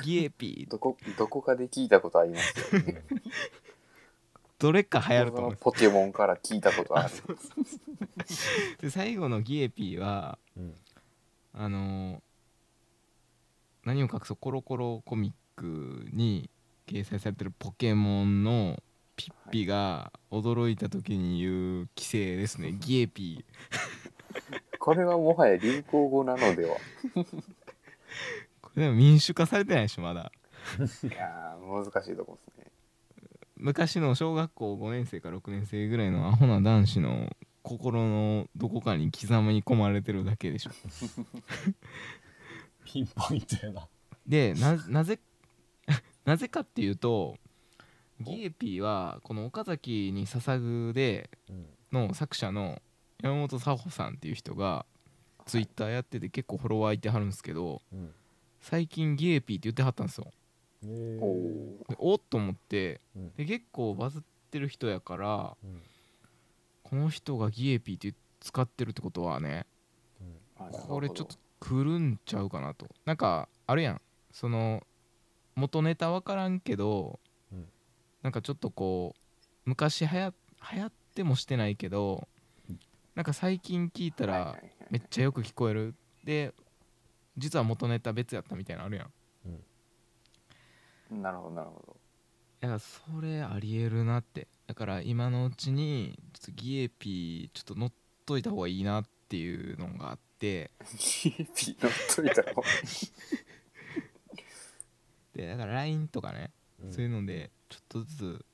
[0.04, 0.69] ギエピー。
[0.69, 3.04] どこどこかで聞いたことありますよね。
[4.60, 5.56] どれか流行ると思う。
[5.56, 7.10] ポケモンから聞いたことある。
[8.80, 10.75] で最後の「ギエピーは」うん。
[11.54, 12.21] あのー
[13.84, 16.49] 何を隠そうコロコロコミックに
[16.88, 18.77] 掲載されてるポケモンの
[19.15, 23.43] ピッピが驚いた時に言う規制ですね、ギエピ
[24.80, 26.77] これはもはや流行語なのでは
[28.75, 30.31] でも民主化されてないでしょまだ。
[31.03, 32.71] いやー難しいとこですね。
[33.57, 37.29] 昔の小学校5年生か6年生ぐらいのアホな男子の
[37.63, 40.71] 心のどこかに刻み込まれてるだけでしょ。
[42.86, 43.88] ピンポイントやな。
[44.25, 45.19] でななぜ
[46.25, 47.36] なぜかっていうと
[48.19, 52.81] ギエピーはこの岡崎に捧ぐでうんの作者の
[53.21, 54.86] 山本佐穂さんっていう人が
[55.45, 58.13] ツイッターやってて結構フォロワーいてはるんですけどうん
[58.62, 60.28] 最近ギエピーって言ってはったんですよ。
[60.86, 61.21] へー。
[61.21, 63.34] おおでおっと思ってうん。
[63.36, 65.82] で結構バズってる人やからうん。
[66.84, 69.65] この人がギエピーって使ってるってことはね
[70.60, 70.71] うん。
[70.88, 72.88] これちょっと来るんちゃうかなと。
[73.06, 74.02] なんかあるやん。
[74.32, 74.84] その
[75.56, 77.19] 元ネタ分からんけど、
[77.52, 77.67] うん。
[78.21, 79.21] なんかちょっとこう
[79.65, 80.34] 昔はや
[80.74, 82.28] 流行ってもしてないけど
[83.15, 84.56] なんか最近聞いたら
[84.89, 85.95] めっちゃよく聞こえる。
[86.24, 86.54] で
[87.38, 89.12] 実は元ネタ別やったみたいなのあるやん。
[91.12, 91.98] なるほどなるほど。
[92.62, 94.48] だからそれありえるなって。
[94.67, 97.91] だから今のうちにちょっとギエピーちょっと乗っ
[98.26, 100.72] といた方がいいなっていうのがあって。
[100.98, 102.54] ギエピ乗っといたら
[105.34, 106.94] でだから LINE とかね、うん。
[106.94, 108.46] そういうのでちょっとずつ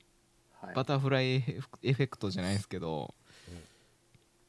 [0.60, 0.74] はい。
[0.74, 3.14] バタフライエフエフェクトじゃないですけど、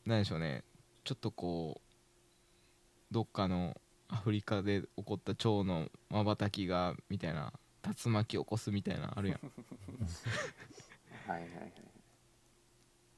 [0.05, 0.63] なんでしょうね。
[1.03, 3.75] ちょっとこうどっかの
[4.09, 7.53] アフリカで起こった蝶のまばたきがみたいな
[7.85, 9.39] 竜巻起こすみたいなのあるやん。
[11.31, 11.73] はいはいはい。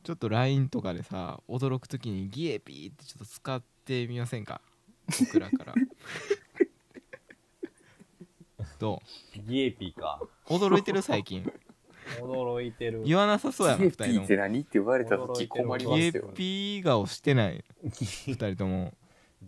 [0.04, 4.62] ちょっと LINE とかでさ驚く時にギエピーってちょっと使ってみませんか？
[5.19, 5.73] 僕らから。
[8.80, 9.01] ど
[9.47, 10.19] ギエピーか。
[10.21, 11.49] う驚いてる最近。
[12.19, 13.04] 驚いてる。
[13.04, 16.34] 言わなさそうやな2ギエピーっ人て何って言われた時困りともギエますよね。
[16.34, 17.63] ピー顔してない。
[17.86, 18.93] 2人とも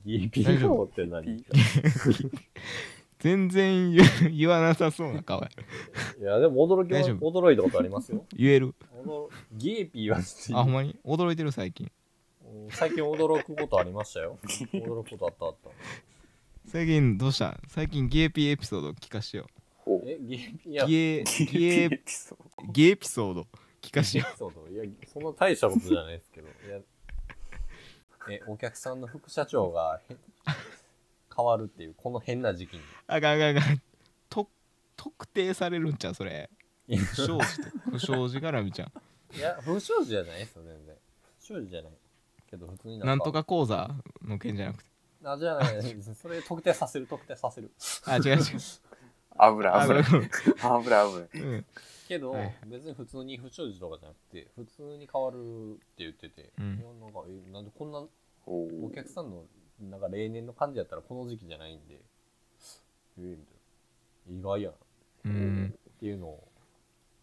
[0.06, 1.46] ー顔って何い
[3.20, 4.04] 全然言
[4.36, 5.50] 言わなさそうな顔や。
[6.22, 7.32] やでも驚きは大丈夫。
[7.32, 8.26] 驚いたことありますよ。
[8.36, 8.76] 言える。
[9.06, 11.90] 驚ギエピーはあほんまに驚いてる最近。
[12.46, 14.38] うん最近驚くことありましたよ。
[14.74, 15.70] 驚くことあったあった。
[16.70, 17.58] 最近どうした？
[17.70, 19.48] 最近ギエピーエピソード聞かしてよ。
[20.06, 20.86] えギエピーいや。
[20.86, 22.38] ギエギギエエピエピソー
[22.68, 22.72] ド。
[22.74, 23.48] ギエピソード
[23.82, 24.26] 聞かしてよ。
[24.38, 26.48] そうそういやそんな大したことじゃないですけど。
[26.48, 26.80] いや
[28.30, 30.16] えお客さんの副社長がへ
[31.36, 32.82] 変わるっていうこの変な時期に。
[33.08, 33.82] あかんあかんあかん。
[34.30, 34.48] と
[34.96, 36.50] 特定されるんちゃうそれ。
[36.88, 38.92] 不祥事と不祥事絡みちゃ
[39.36, 40.96] いや不祥事じゃないですよ全然。
[41.40, 41.92] 不祥事じゃない。
[42.50, 43.90] けど普通にうなんとか講座
[44.22, 44.90] の件じゃなくて。
[45.26, 47.72] あじゃないそれ特定させる特定させる。
[48.06, 48.40] あ違う違う。
[49.36, 50.00] 油油
[50.62, 51.66] 油油うん
[52.08, 52.56] けど、はい。
[52.68, 56.76] 別に普通に不祥事とかじゃなくて普通に変わるって言ってて、うん。
[56.76, 58.00] いやなんかえなんでこんな
[58.46, 59.44] ほお客さんの
[59.82, 63.38] なんか例年の感じやったらこの時期じゃないんでえみたい
[64.34, 64.40] な。
[64.40, 64.76] 意外やな。
[64.76, 64.78] っ
[65.26, 65.76] うん。
[66.00, 66.48] ていうのを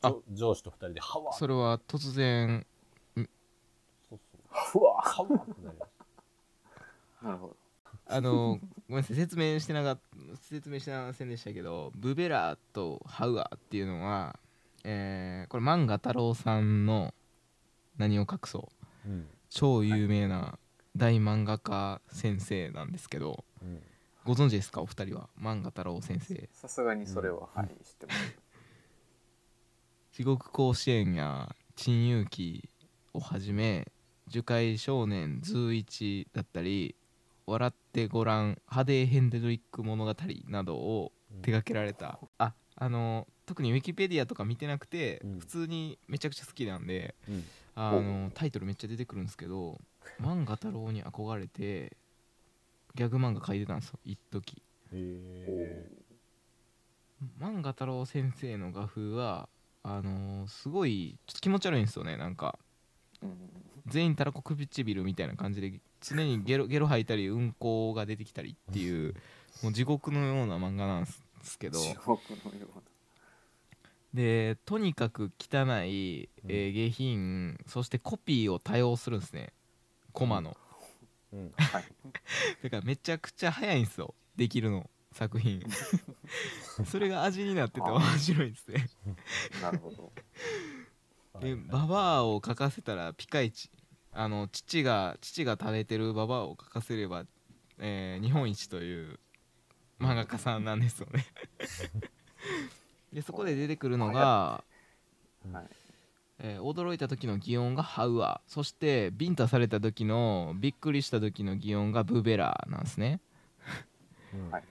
[0.03, 0.09] あ。
[0.11, 2.66] 上上司と二人でハワーそれは突然
[4.09, 4.18] そう
[4.72, 4.83] そう。
[4.83, 5.91] うわハワーってなりまし
[7.22, 7.57] なるほど。
[8.12, 8.59] あの
[8.89, 9.16] ごめんなさい。
[9.16, 10.01] 説明してなかっ
[10.31, 14.37] た説明してませんでしたけどブベラーとハウアーっていうのは、
[14.85, 17.14] えーこれ漫画太郎さんの
[17.99, 18.85] 何を隠そう。
[19.05, 19.26] たうん。
[19.49, 20.59] 超有名な
[20.97, 23.83] 大漫画家先生なんですけど、うん。
[24.24, 24.83] ご存知ですか？
[24.83, 25.28] お二人は。
[25.41, 26.49] 漫画太郎先生。
[26.53, 28.37] さすがにそれは、はい知ってます。
[30.12, 32.68] 地獄甲子園や珍遊記
[33.14, 33.91] をはじめ
[34.28, 36.95] 樹海少年ズーイチだったり
[37.47, 40.14] 笑ってごらんハデーヘンデドリック物語
[40.49, 41.12] などを
[41.43, 45.39] 手掛けられた、ああの特にウィキペディアとか見てなくて、うん。
[45.41, 47.45] 普通にめちゃくちゃ好きなんでうん。
[47.75, 49.79] あのタイトルめっちゃ出てくるんですけど
[50.21, 51.97] 漫画太郎に憧れて
[52.95, 54.63] ギャグ漫画描いてたんですよ一時。
[54.93, 55.91] へえ。
[57.41, 59.49] 漫画太郎先生の画風は
[59.83, 62.57] あのーすごいちょっと気持ち悪いんですよねなんか。
[63.21, 63.31] うん
[63.87, 69.17] 全員たらこ唇みたいな感じで常にゲロ ゲロ吐いたりうんこが出てきたりっていう
[69.65, 71.11] もう地獄のような漫画なんで
[71.43, 71.81] すけど。
[71.81, 72.83] 地獄のような
[74.15, 79.53] でとにかく汚い、えー下品そしてコピーを多用するんですね。
[80.13, 80.57] コマの。
[81.33, 81.53] うん。
[81.57, 81.85] はい。
[82.63, 84.15] だからめちゃくちゃ早いんですよ。
[84.37, 84.91] できるの。
[85.13, 85.63] 作品。
[86.87, 88.89] それが味になってて面白いですね。
[89.61, 90.13] なるほど。
[91.41, 93.71] でババアを描かせたらピカイチ。
[94.13, 97.27] あの父が父が食べてるババアを描かせれば、
[97.79, 99.21] えー日本一という
[100.01, 101.25] 漫画家さんなんですよね
[103.13, 104.65] でそこで出てくるのが、
[105.53, 105.65] はい。
[106.43, 113.21] えー驚いた時の擬音がハウアそしてビンタされた時のびっくりした時の擬音がブベラなんですね。
[114.33, 114.51] うん。
[114.51, 114.65] はい。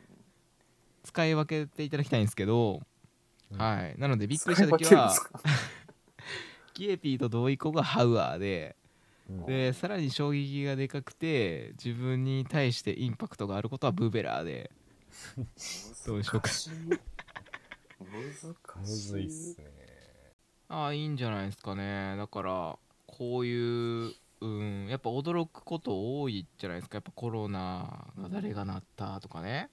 [1.03, 2.81] 使い分けていただきたいんですけど、
[3.51, 3.57] うん。
[3.57, 3.95] はい。
[3.99, 5.41] なのでびっくりした時は使い分けるんですか？
[6.73, 8.75] ギエピーと同意語がハウアーで
[9.29, 9.45] うん。
[9.45, 14.71] でさらに衝撃がでかくて自分に対してインパクトがあることはブーベラーで。
[16.05, 16.49] どうでしょうか？
[18.05, 18.95] 難しい。
[18.95, 19.65] ずいっすね
[20.69, 22.15] ああいいんじゃないですかね。
[22.17, 22.77] だから
[23.07, 26.97] こういううんやっぱ驚くこと多いじゃないですか。
[26.97, 29.69] やっぱコロナが誰がなったとかね。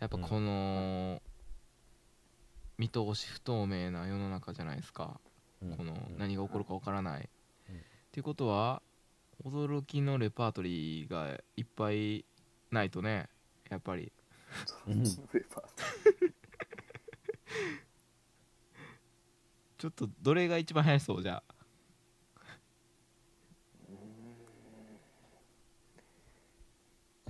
[0.00, 1.20] やっぱこの
[2.78, 5.20] 見通し不透明な世の中じゃないですか。
[5.62, 5.76] うん。
[5.76, 6.18] このうん。
[6.18, 7.28] 何が起こるかわからない。
[7.68, 7.76] うん。
[7.76, 7.78] っ
[8.10, 8.80] ていうことは
[9.44, 12.24] 驚きのレパートリーがいっぱい
[12.70, 13.28] ないとね。
[13.68, 14.10] やっぱり
[19.78, 21.22] ちょっとどれが一番流行りそう？
[21.22, 21.54] じゃあ。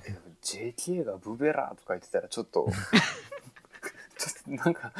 [0.04, 2.68] えでも JK がブベラーとか言ってたらちょっと
[4.18, 4.92] ちょっとなんか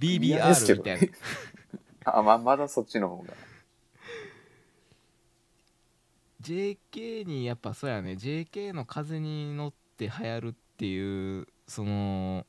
[0.00, 1.00] 嫌ですけ BBR みどたいな。
[1.02, 1.12] ね。
[2.04, 3.34] あままだそっちの方が。
[6.40, 8.12] JK にやっぱそうやね。
[8.12, 11.90] JK の風に乗って流行るっていうそのう
[12.40, 12.44] ん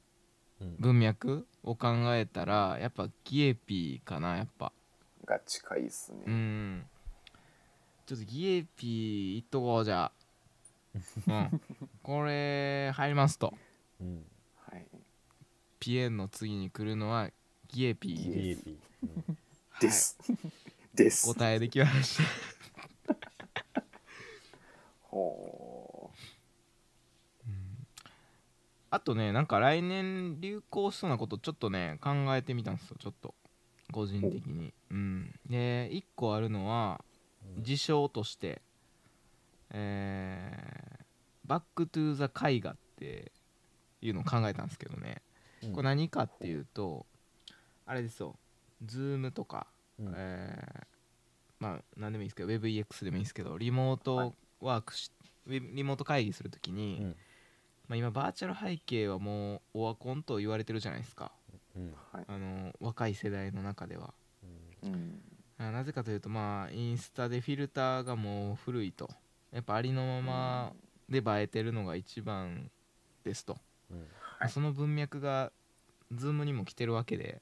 [0.80, 4.72] 文脈を考えたらやっぱギエピーかなやっぱ。
[5.26, 6.86] が近いっすね、うん。
[8.06, 10.12] ちょっとギエピーいっとこうじゃあ。
[11.28, 11.62] うん。
[12.02, 13.54] これ入りますと。
[14.02, 14.26] うん。
[14.66, 14.86] はい、
[15.80, 17.30] ピエンの次に来るのは
[17.68, 18.16] ギエピー。
[18.16, 19.38] ギです DAP うん。
[19.80, 20.18] です、
[20.94, 21.34] です。
[21.34, 22.24] 答えできました。
[25.04, 26.12] ほ
[28.92, 33.36] あとねなんか来年流行しそうなことちょっとね考えてみたんですよちょっと。
[33.92, 34.74] 個人的に。
[34.92, 35.34] うん。
[35.50, 37.04] で1個あるのは
[37.58, 37.64] うん。
[37.64, 38.62] 事象として。
[39.72, 41.00] えー
[41.46, 43.32] バックトゥーザ絵画って
[44.04, 45.24] いうのを考えたんですけどね。
[45.64, 45.72] うん。
[45.72, 47.08] これ何かっていうと
[47.88, 48.36] あれですよ。
[48.86, 49.66] ズームとか
[50.00, 50.14] うん。
[50.16, 50.84] えー
[51.60, 55.12] まあ何でもいいですけど WebEX でもいいですけどリモートワークし、
[55.48, 57.16] ウェブリモート会議するときに、うん
[57.90, 61.32] まあ、今バーチャル背景はもうオワコンと言われてるじゃないですか。
[61.76, 61.94] うん。
[62.14, 64.14] あの若い世代の中では。
[64.84, 65.20] うん。
[65.58, 69.10] あなぜかというとまあインスタでフィルターがもう古いと。
[69.52, 70.74] やっぱありのまま
[71.10, 72.70] で映えてるのが一番
[73.24, 73.58] ですと、
[73.90, 73.98] うん。
[73.98, 74.06] ま
[74.42, 75.52] あその文脈が
[76.14, 77.42] ズームにも来てるわけで。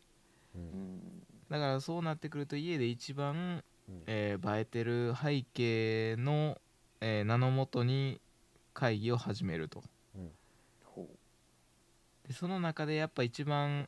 [0.55, 0.95] ううん。
[0.95, 1.01] ん
[1.49, 4.03] だからそうなってくると家で一番うん。
[4.07, 6.57] えー映えてる背景の、
[7.01, 8.21] えー名のもとに
[8.73, 9.81] 会議を始めると。
[9.81, 9.85] ほ
[12.27, 13.87] でその中でやっぱ一番、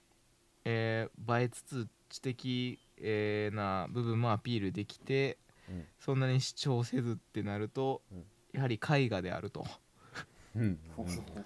[0.65, 5.37] えー映えつつ知的、えーな部分もアピールできて
[5.69, 5.85] うん。
[5.99, 8.23] そんなに主張せずってなると、うん。
[8.53, 9.65] やはり絵画であると。
[10.55, 10.63] うん。
[10.63, 11.45] うほうほう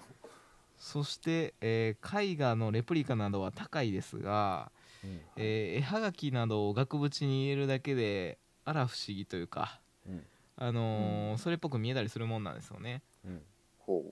[0.78, 4.70] そして、えー絵画のレプリカなどは高いですが、
[5.02, 5.20] うん。
[5.36, 10.22] えー絵はがきなどを額縁に入れるだけであら不思議というか、うん。
[10.56, 11.38] あのーうん。
[11.38, 13.02] それっぽく見えたりするもんなんですよね。
[13.24, 13.42] うん。
[13.78, 14.04] ほ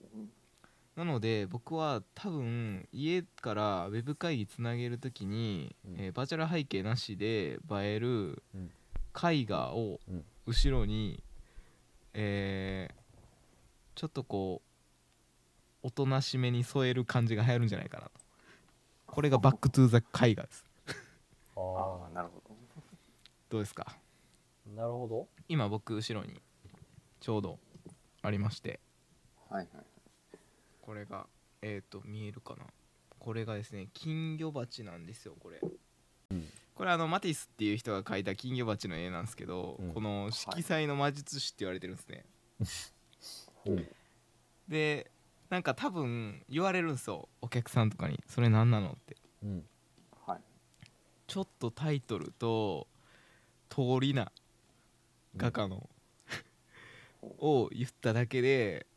[0.97, 5.97] なので僕は多分家からウェブ会議つなげるときに、うん。
[5.99, 8.70] えーバーチャル背景なしで映えるうん。
[9.16, 10.24] 絵画をうん。
[10.47, 11.22] 後ろに、
[12.14, 13.03] えー
[13.95, 14.62] ちょっとこ
[15.82, 18.11] うおとなしめに添える感じが流行るんじゃないかなと。
[19.07, 20.64] これが back to the 絵画です。
[21.57, 22.57] あああなるほど。
[23.51, 23.86] どうですか？
[23.88, 25.28] あなるほど。
[25.49, 26.40] 今僕後ろに
[27.20, 27.59] ちょうど
[28.22, 28.80] ありまして。
[29.51, 29.84] はいはい
[30.83, 31.26] これが
[31.62, 32.66] えっ、と見えるかな。
[33.18, 35.61] これがですね金魚鉢なんですよこれ、
[36.33, 36.45] うん。
[36.74, 39.93] これあのマティスっていう人が描いた金魚鉢の絵なんですけど、うん。
[39.95, 42.24] この色彩の魔術師って言われてるんですね、
[43.66, 43.70] う。
[43.70, 43.87] ん
[44.68, 45.11] で
[45.51, 49.16] なんか多分言われるんですよお客さんとかに「それ何なの?」って。
[49.45, 49.64] うん。
[50.26, 50.41] はい。
[51.28, 52.89] ちょっとタイトルと
[53.68, 54.33] 通りな
[55.37, 55.89] 画家の、
[57.39, 58.91] を言っただけであ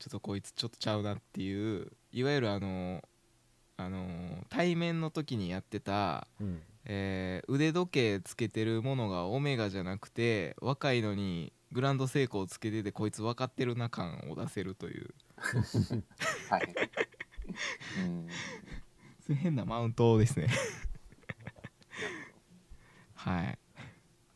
[0.00, 3.04] ちょっとこいつちょっとちゃうなっていういわゆるあの
[3.76, 4.08] あの
[4.48, 6.60] 対面の時にやってた、うん。
[6.86, 15.14] えー腕時計つけてるものがオメガじゃなくて若いのにグランドセイコーつけててこいつ分かってるな感を出せるという。
[16.48, 16.74] はい。
[19.28, 19.36] うん。
[19.36, 20.48] 変なマウントですね。
[23.14, 23.58] はい。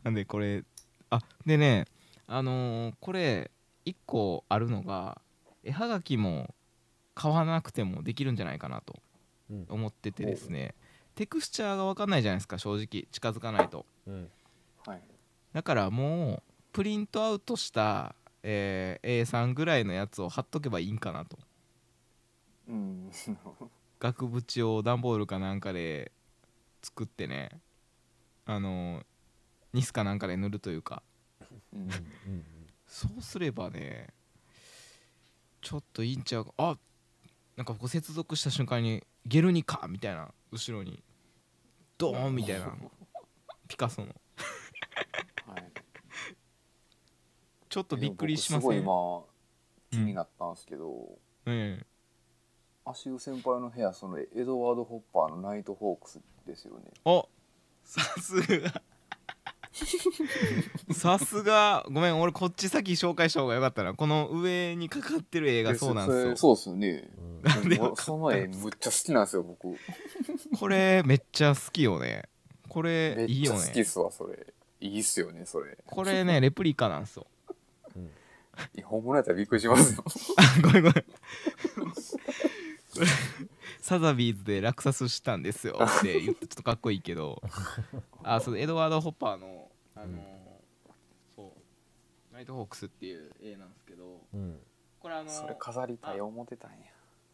[0.02, 0.62] なんでこれ
[1.08, 1.86] あでね
[2.26, 3.50] あのーこれ
[3.86, 5.20] 1個あるのが
[5.64, 6.54] 絵はがきも
[7.14, 9.00] 買わなくてもできるんじゃないかなと
[9.50, 9.66] うん。
[9.68, 10.74] 思っててですね。
[11.14, 13.06] テクスチャーが分かんないじゃないですか正直。
[13.10, 13.86] 近づかないと。
[14.06, 14.30] うん。
[14.86, 15.02] はい。
[15.52, 16.42] だからもう
[16.72, 21.38] プリントアウトした、えー A3 ぐらいのやつを貼っとけばいいんかなと。
[22.68, 23.10] うん。
[24.00, 26.10] 額縁を段ボールかなんかで
[26.82, 27.50] 作ってね。
[28.46, 29.02] あの
[29.72, 31.02] ニスかなんかで塗るというか。
[31.72, 31.90] うんうん。
[32.86, 34.08] そうすればね
[35.64, 36.52] ちょっといいんちゃうか？
[36.58, 36.78] あ
[37.56, 41.02] なんかこう接続した瞬間に「ゲルニカ!」みたいな後ろに
[41.96, 42.76] ドーンみたいな
[43.66, 44.08] ピカソの。
[45.46, 45.72] はい
[47.70, 48.68] ちょっとびっくりしません？
[48.68, 49.26] 僕すご
[49.90, 51.86] い今気になったんですけど、うん。
[52.84, 56.92] 足湯先輩の部屋そのエドワード・ホッパーのナイト・ホークスですよね。
[57.04, 57.28] お
[57.82, 58.82] さすが
[60.92, 61.84] さすが。
[61.90, 63.94] ごめん俺こっち先紹介した方がよかったな。
[63.94, 66.36] この上にかかってる映画そうなんですよ。
[66.36, 67.10] そうですよね。
[67.62, 67.68] うん。
[67.68, 69.76] でその絵むっちゃ好きなんですよ僕。
[70.58, 72.24] これめっちゃ好きよね。
[72.68, 74.46] これいいよちゃ好きっねすわそれ。
[74.80, 75.76] いいっすよねそれ。
[75.86, 77.26] これねレプリカなんですよ。
[78.76, 80.04] いや本物やったらびっくりしますよ。
[80.36, 80.92] あ ごめんごめん。
[80.94, 81.00] こ
[83.00, 83.06] れ
[83.80, 87.42] サザビーズで落札したんですよって言ってちょっとかっこいいけど。
[88.22, 89.63] あそうエドワード・ホッパーの
[90.05, 92.34] あのーそう。
[92.34, 94.59] ナイトホークスっていう絵なんですけどうん。
[95.00, 96.76] これあのそれ飾りたい思ってたんや。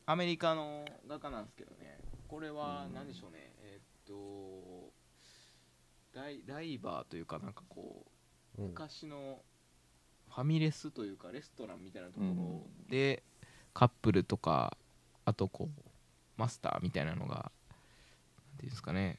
[0.06, 1.98] アメリカの画家なんですけどね。
[2.28, 4.92] これは何でしょうね、えーっと
[6.12, 8.04] ダイダイバーというかなんかこ
[8.58, 8.68] ううん。
[8.68, 9.40] 昔の
[10.28, 12.62] ファミレスというかレストランみたいなところうん。
[12.88, 13.22] で
[13.72, 14.76] カップルとか
[15.24, 15.90] あとこう
[16.36, 17.40] マスターみたいなのがな
[18.54, 19.18] んていうんですかね。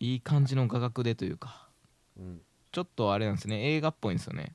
[0.00, 1.68] いい感じの画角でというか。
[2.16, 2.40] うん
[2.70, 3.74] ちょっとあれなんですね。
[3.74, 4.54] 映画っぽいんですよね。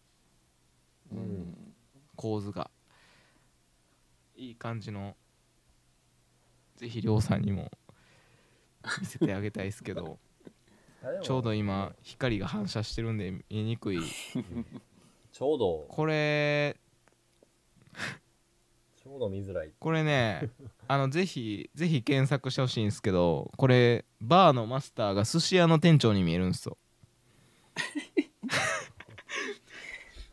[1.12, 1.22] ううん。
[1.24, 1.74] ん
[2.16, 2.70] 構図が。
[4.36, 5.16] いい感じの。
[6.76, 7.72] ぜひりょうさんにも。
[9.00, 10.20] 見せてあげたいですけど。
[11.22, 14.00] ちょうど今光が反射してるんで見えにくい。
[15.32, 15.86] ちょうど。
[15.90, 16.78] これ。
[19.04, 19.74] ちょうど見づらい。
[19.80, 20.50] これね
[20.88, 26.78] あのぜひぜひ検索してほしいんですけどこれバーのマスターが寿司屋の店長に見えるんですよ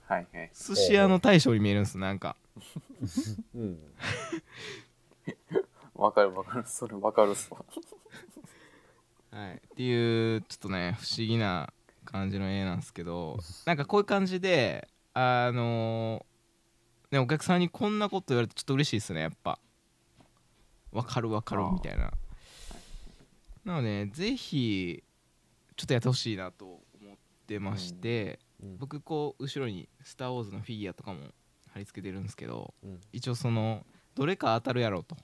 [0.06, 0.50] はいはい。
[0.54, 2.36] 寿司屋の大将に見えるんですなんか。
[3.54, 3.78] うん。
[5.94, 6.64] わかるわかる。
[6.66, 7.64] それわかるっすわ。
[9.30, 11.72] はい、っていうちょっとね不思議な
[12.04, 16.26] 感じの絵なんですけどなんかこういう感じであの
[17.12, 19.58] ねお客さんにこんなこと言われてちょっと嬉しいですねやっぱ。
[20.90, 22.10] わかるわかるみたいな。
[23.64, 25.04] なのでねぜひ
[25.76, 26.79] ちょっとやってほしいなと思
[27.50, 28.76] ってまして、うん。
[28.78, 31.20] 僕こう後ろに「スター・ウォーズ」のフィギュアとかも
[31.72, 33.00] 貼り付けてるんですけどうん。
[33.12, 33.84] 一応その
[34.14, 35.16] どれか当たるやろうと。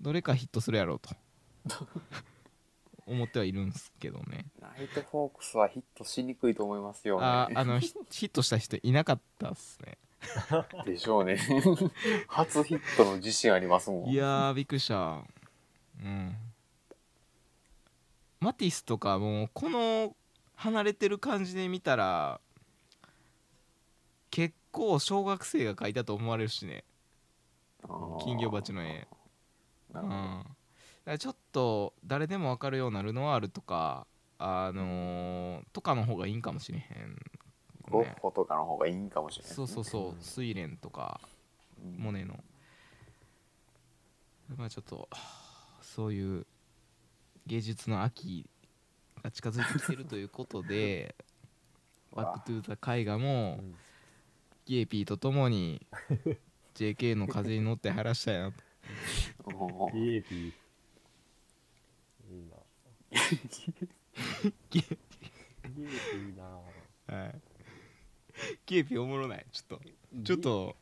[0.00, 1.10] どれかヒットするやろうと。
[3.06, 4.46] 思ってはいるんですけどね。
[4.60, 7.26] ナイトフォークスはヒットしにくいと思いますよね。
[7.26, 9.98] ああのヒ ヒットした人いなかったっすね。
[10.86, 11.36] でしょうね。
[12.28, 14.08] 初ヒットの自信ありますもん。
[14.08, 15.22] いやーびっくりした。
[16.00, 16.34] うん。
[18.40, 20.16] マティスとかもうこの
[20.56, 22.40] 離れてる感じで見たら
[24.30, 26.84] 結構小学生が描いたと思われるしね。
[28.22, 29.06] 金魚鉢の絵。
[29.94, 34.06] うん、ちょっと誰でも分かるようなルノワールとか
[34.38, 37.16] あのーとかの方がいいんかもしれへん、
[37.90, 40.02] ゴッホとかの方がいいんかもしれないそうそうそう。
[40.08, 40.18] うん。
[40.18, 41.20] 睡蓮とか
[41.80, 41.96] うん。
[41.96, 42.42] モネの。
[44.56, 45.08] まあちょっと
[45.80, 46.46] そういう
[47.46, 48.48] 芸術の秋
[49.24, 51.14] が近づいてきてるということで
[52.14, 53.74] 「バック・トゥ・ザ・絵画」もうん。
[54.66, 55.86] ギエピーとともに
[56.74, 58.62] JK の風に乗って晴らしたいなと。
[59.44, 60.22] おー。
[60.22, 60.54] PAP い
[64.74, 64.80] いい
[66.30, 66.44] いな。
[67.14, 67.40] はい。
[68.64, 69.44] ギエピーおもろない？
[69.52, 69.84] ちょっと。
[70.24, 70.76] ちょっと。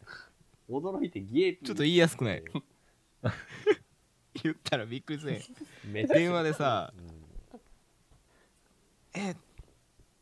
[0.70, 1.66] 驚いてゲーピー。
[1.66, 2.45] ちょっと言いやすくない？
[4.45, 7.07] 言ったらびっくりせんめっちゃ電話でさうん
[9.14, 9.36] 「え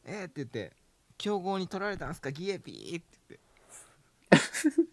[0.04, 0.72] えって言って
[1.18, 2.32] 「競合に取られたんすか？
[2.32, 4.90] ギエピー」って言って。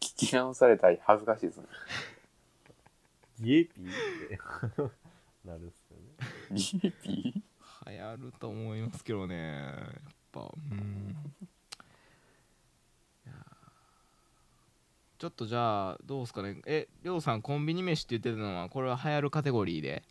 [0.00, 1.66] 聞き直されたい恥ずかしいですね。
[3.40, 3.92] ゲーピーっ
[4.28, 4.38] て。
[5.48, 6.56] なるっすよね。
[6.56, 7.42] ギーピ
[7.86, 9.36] 流行ると思いますけどね。
[9.36, 11.16] やっぱうん。
[15.18, 16.60] ちょっとじゃあどうすかね。
[16.66, 20.02] えりょうさんコンビニ飯って言ってたのはこれは流行るカテゴリーで？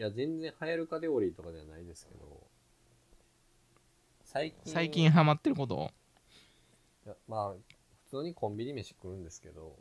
[0.00, 2.46] いや全然流行るカテゴリーとかではないですけど
[4.24, 5.90] 最近最近ハマってること？
[7.04, 7.52] いやまあ
[8.08, 9.76] 普通にコンビニ飯食うんですけど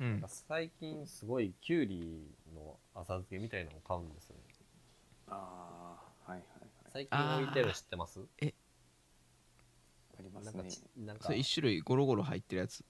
[0.00, 0.22] うん。
[0.48, 2.22] 最近すごいキュウリ
[2.54, 4.42] の浅漬けみたいなのを買うんですよね。
[5.26, 5.96] あ
[6.28, 6.70] あはいはいはい。
[6.92, 8.20] 最近置いてるの知ってます？
[8.20, 8.44] あ
[10.20, 10.52] りますね。
[10.52, 12.84] なんかちなんかそれ1種類ゴロゴロ入ってるやつ。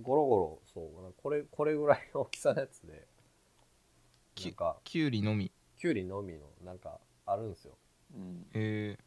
[0.00, 1.02] ゴロゴロそう。
[1.02, 2.92] なんかこれこれぐらいの大きさのやつで。
[2.92, 3.17] き
[4.44, 4.76] なんか。
[4.84, 5.52] きゅうりのみ。
[5.76, 7.76] キュウリのみのなんかあるんですよ。
[8.14, 8.46] うん。
[8.54, 8.98] え。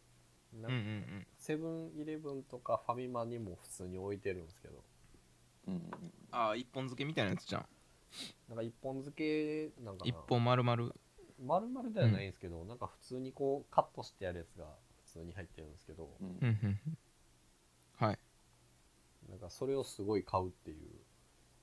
[0.53, 1.27] うんうんうん。
[1.37, 4.83] セブンイレブンとかファミマにも普通に置いてるんですけど。
[5.67, 5.91] うん。
[6.31, 7.65] ああ一本漬けみたいなやつじゃん。
[8.49, 10.09] なんか一本漬けなんかな。
[10.09, 10.93] 一本丸々。
[11.43, 14.65] 丸々ではないんですけど、なんか普通にこうカットしてあるやつが
[15.05, 16.27] 普通に入ってるんですけど、うん。
[16.27, 16.97] うんうんうん。
[17.95, 18.19] はい。
[19.29, 20.89] なんかそれをすごい買うっていう。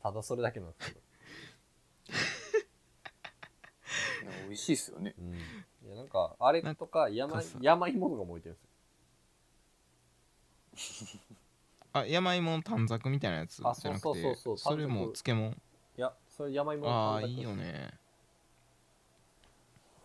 [0.02, 1.00] ただそれだけなんですけど、
[4.46, 5.14] 美味しいっすよね。
[5.18, 5.38] うん、い
[5.88, 8.58] やなんかあれとか山山芋とかも置いてるん
[10.72, 11.20] ですよ。
[11.92, 15.50] あ山芋の短冊みたいなやつじゃあそうなくてそうそうそうそれも漬物？
[15.50, 15.54] い
[15.96, 17.32] やそれ山芋のああ短冊。
[17.34, 17.90] いいよね。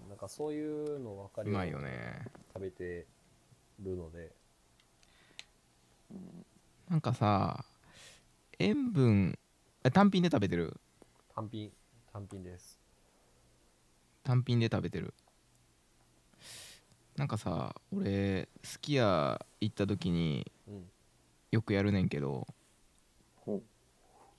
[0.09, 2.25] なんかそういうの分かうりまいよね。
[2.53, 3.07] 食べて
[3.79, 4.31] るので。
[6.11, 6.45] うん
[6.89, 7.65] なんかさ
[8.59, 9.39] 塩分
[9.83, 10.79] え単品で食べてる？
[11.33, 11.71] 単品
[12.11, 12.72] 単品です
[14.23, 15.13] 単品で食べてる。
[17.15, 20.89] なんかさ俺すき家行った時にうん。
[21.51, 22.47] よくやるねんけど
[23.35, 23.63] ほう。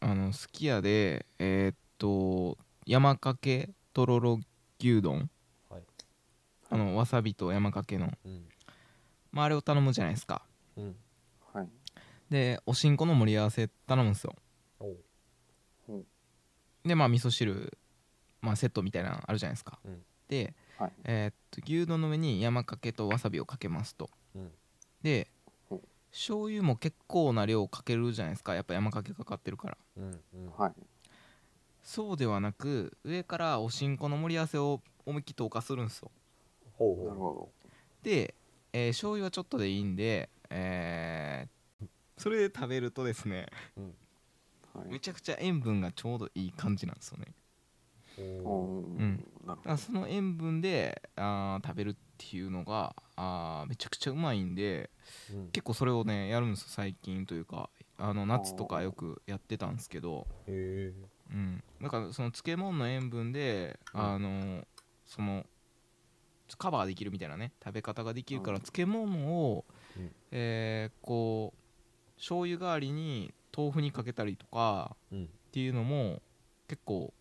[0.00, 4.40] あのすき家でえーっと山かけとろろ
[4.80, 5.30] 牛丼。
[5.70, 5.82] はい。
[6.70, 8.48] あのわさびと山かけの、うん。
[9.30, 10.42] まあ、あれを頼むじゃないですか。
[10.76, 10.96] うん。
[11.52, 11.68] はい。
[12.30, 14.34] でおしんこの盛り合わせ頼むんですよ。
[16.84, 17.78] でまあ味噌汁、
[18.44, 20.02] まあ、セットみたいなのあるじゃないですか、うん。
[20.28, 20.92] で、はい。
[21.04, 24.10] えーっと牛丼の上に山かけとわさびをかけますと。
[24.34, 24.50] うん。
[25.02, 25.28] で
[26.10, 28.54] 醤油も結構な量かけるじゃないですか。
[28.54, 29.76] やっぱ山かけかかってるから。
[29.96, 30.50] うんうん。
[30.56, 30.74] はい。
[31.82, 36.10] そうではなく上からおしんこの盛り合わせを思いっきり投下するんですよ。
[36.78, 37.52] ほうほなるほ
[38.02, 38.34] で、
[38.72, 41.86] えー醤油はちょっとでいいんで、えー
[42.16, 43.94] それで食べるとですねううん。
[44.74, 44.92] どはい。
[44.92, 47.26] めちゃくちゃ塩分がちょうどいい感じなんですよね。
[47.28, 47.32] お
[48.18, 49.24] ううんうん。
[49.46, 54.90] なるほだからその塩分であー食べるっていうのがあーめちゃくちゃうまいんで
[55.32, 55.48] うん。
[55.50, 57.70] 結構それをねやるんですよ最近というか。
[57.96, 60.92] あの夏とかよくやってたんですけど、へえ
[61.30, 64.00] うん、だからその漬物の塩分で、うん。
[64.00, 64.66] あの
[65.06, 65.46] その
[66.58, 69.64] カバーできるみたいなね食べ方ができるからうん漬物を、
[69.96, 70.10] うん。
[70.32, 75.24] えーこう醤油代わりに豆腐にかけたりとかうん。
[75.24, 76.20] っていうのも
[76.66, 77.14] 結構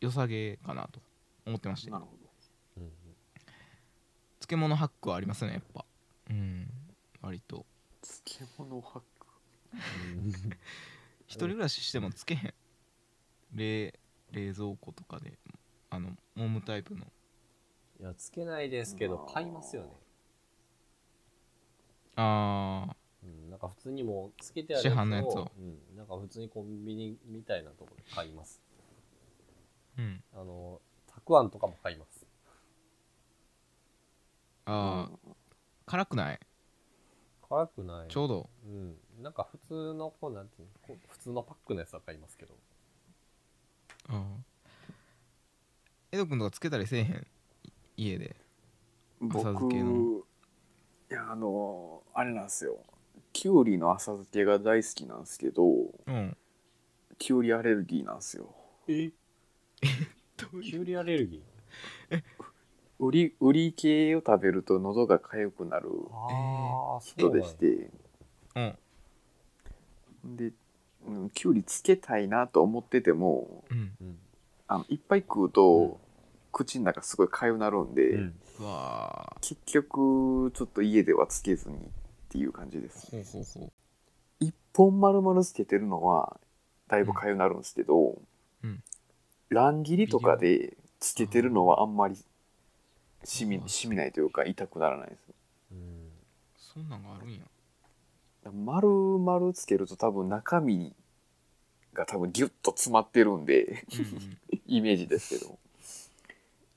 [0.00, 1.00] 良さげかなと
[1.46, 1.90] 思ってまして。
[1.90, 2.12] どなるほ
[2.78, 2.90] うん
[4.40, 5.84] 漬物ハックはありますねやっぱ。
[6.30, 6.68] うん
[7.22, 7.56] 割と。
[7.56, 7.66] ど
[8.02, 9.26] 漬物ハック。
[9.72, 10.32] うん
[11.26, 12.54] 一人暮らししてもつけへん。
[13.54, 13.98] 冷
[14.32, 15.32] 冷蔵庫とかで
[15.90, 17.04] あの揉むタイプの。
[17.98, 19.88] いやつけないですけど買いますよね。
[22.16, 25.50] ああうん、なんか普通にもうつけてある市販のやつを。
[25.58, 28.62] うん、なんか普通にコンビニみたいなところで買います
[29.98, 30.22] うん。
[30.34, 32.26] あのたくあんとかも買います。
[34.66, 35.34] あー
[35.86, 36.40] 辛くない？
[37.48, 38.08] 辛くない。
[38.08, 38.50] ちょうど。
[38.64, 38.96] うん。
[39.22, 42.54] なんか普通のこうなんていうのこう普通のパックのやつは買いますけど。
[44.08, 44.24] あー
[46.12, 47.26] エド君とかつけたりせえへん？
[47.96, 48.36] い家で。
[49.20, 50.22] 僕浅漬けの。
[51.08, 52.78] いやあのあれなんですよ。
[53.32, 56.36] きゅうりの浅漬けが大好きなんですけどうん。
[57.18, 58.52] きゅうりアレルギーなんですよ。
[58.88, 59.10] え？
[60.36, 62.22] どうキュウリアレルギー？
[62.98, 65.88] ウリウリ系を食べると喉が痒くなる。
[66.12, 67.90] ああ、そ人うでして。
[68.54, 68.78] うん
[70.36, 70.52] で、
[71.06, 73.92] うん、きゅうりつけたいなと思っててもうん。
[74.00, 74.18] うん。
[74.66, 75.94] あのいっぱい食うと、うん。
[76.52, 78.34] 口の中すごい痒なるんで、うん。
[78.60, 81.80] うわ結局ちょっと家ではつけずにっ
[82.30, 83.08] ていう感じです。
[83.08, 83.72] ーほうほうほ
[84.40, 86.40] 一本丸々つけてるのは
[86.88, 88.18] だいぶ痒なるんですけど、
[88.64, 88.82] うん
[89.48, 92.16] 乱切りとかでつけてるのはあんまり
[93.24, 95.20] しみしみないというか痛くならないです
[95.72, 96.10] うん。
[96.56, 97.40] そんなんがあるんや。
[98.52, 100.94] 丸々つけると多分中身
[101.92, 105.58] が多分ギュッと詰まってるんでうんイメージですけど。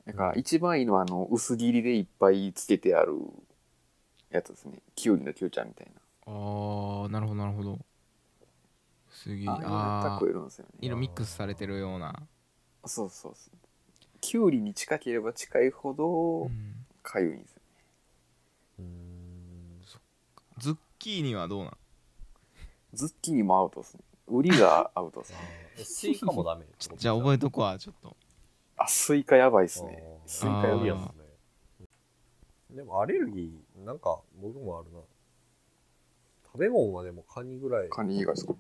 [0.05, 3.13] だから一番いいのはあの薄切りでいっぱいつけてある
[4.31, 4.79] やつですね。
[4.95, 5.87] きゅうりのきゅうちゃんみたい
[6.27, 7.79] うんああなるほどなるほど。
[9.11, 10.29] すげえなああね
[10.81, 12.27] 色ミックスされてるような
[12.89, 13.57] そうそうそう。
[14.19, 16.85] きゅうりに近ければ近いほどうん。
[17.01, 17.61] かゆいんですよ
[18.79, 19.81] うん。
[20.57, 21.77] ズッキーニはどうなん？
[22.93, 24.01] ズッキーニもアウトですね。
[24.27, 25.37] ウリがアウトですね。
[25.79, 26.65] えスイカもダメ。
[26.97, 28.17] じゃあ覚えとこわちょっと。
[28.77, 30.03] あスイカやばいですね。
[30.03, 30.29] あー。
[30.29, 31.87] スイカやばいいやつね。
[32.71, 34.99] でもアレルギー、なんか僕もあるな。
[36.45, 37.89] 食べ物はでもカニぐらい。
[37.89, 38.53] カニ以外ですか？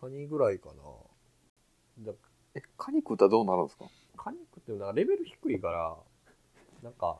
[0.00, 0.68] カニぐらいか
[1.98, 2.12] な。
[2.12, 2.12] だ
[2.54, 3.84] えカニ食ったらどうなるんですか？
[4.16, 5.96] カニ食ってもなんかレベル低いから、
[6.82, 7.18] なんか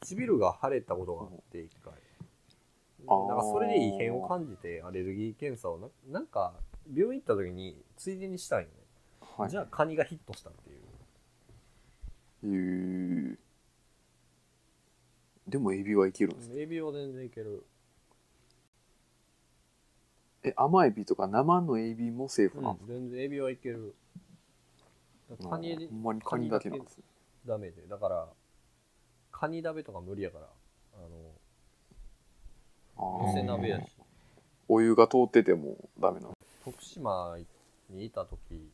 [0.00, 1.92] 唇が腫れたことがあって一回。
[3.06, 6.54] あーなんかそれで異変を感じてアレルギー検査をななんか
[6.92, 8.72] 病院行った時についでにしたんよね、
[9.38, 9.50] はい。
[9.50, 10.80] じゃあカニがヒットしたっていう。
[12.42, 13.38] へー。
[15.48, 17.64] でもエビはいけるんですねエビは全然いける、
[20.44, 23.96] え甘エビとか生のエビもセーフなんですか、全然エビはいける
[25.36, 27.04] カニほんまにカニだけなんですね
[27.46, 27.86] ダメで。
[27.86, 28.28] だから
[29.32, 30.44] カニ鍋とか無理やから。
[30.44, 30.48] あ
[30.96, 31.32] あの
[33.26, 33.96] 寄せ鍋やーし。
[34.68, 36.36] お湯が通っててもダメなの。
[36.64, 37.36] 徳島
[37.88, 38.70] にいた時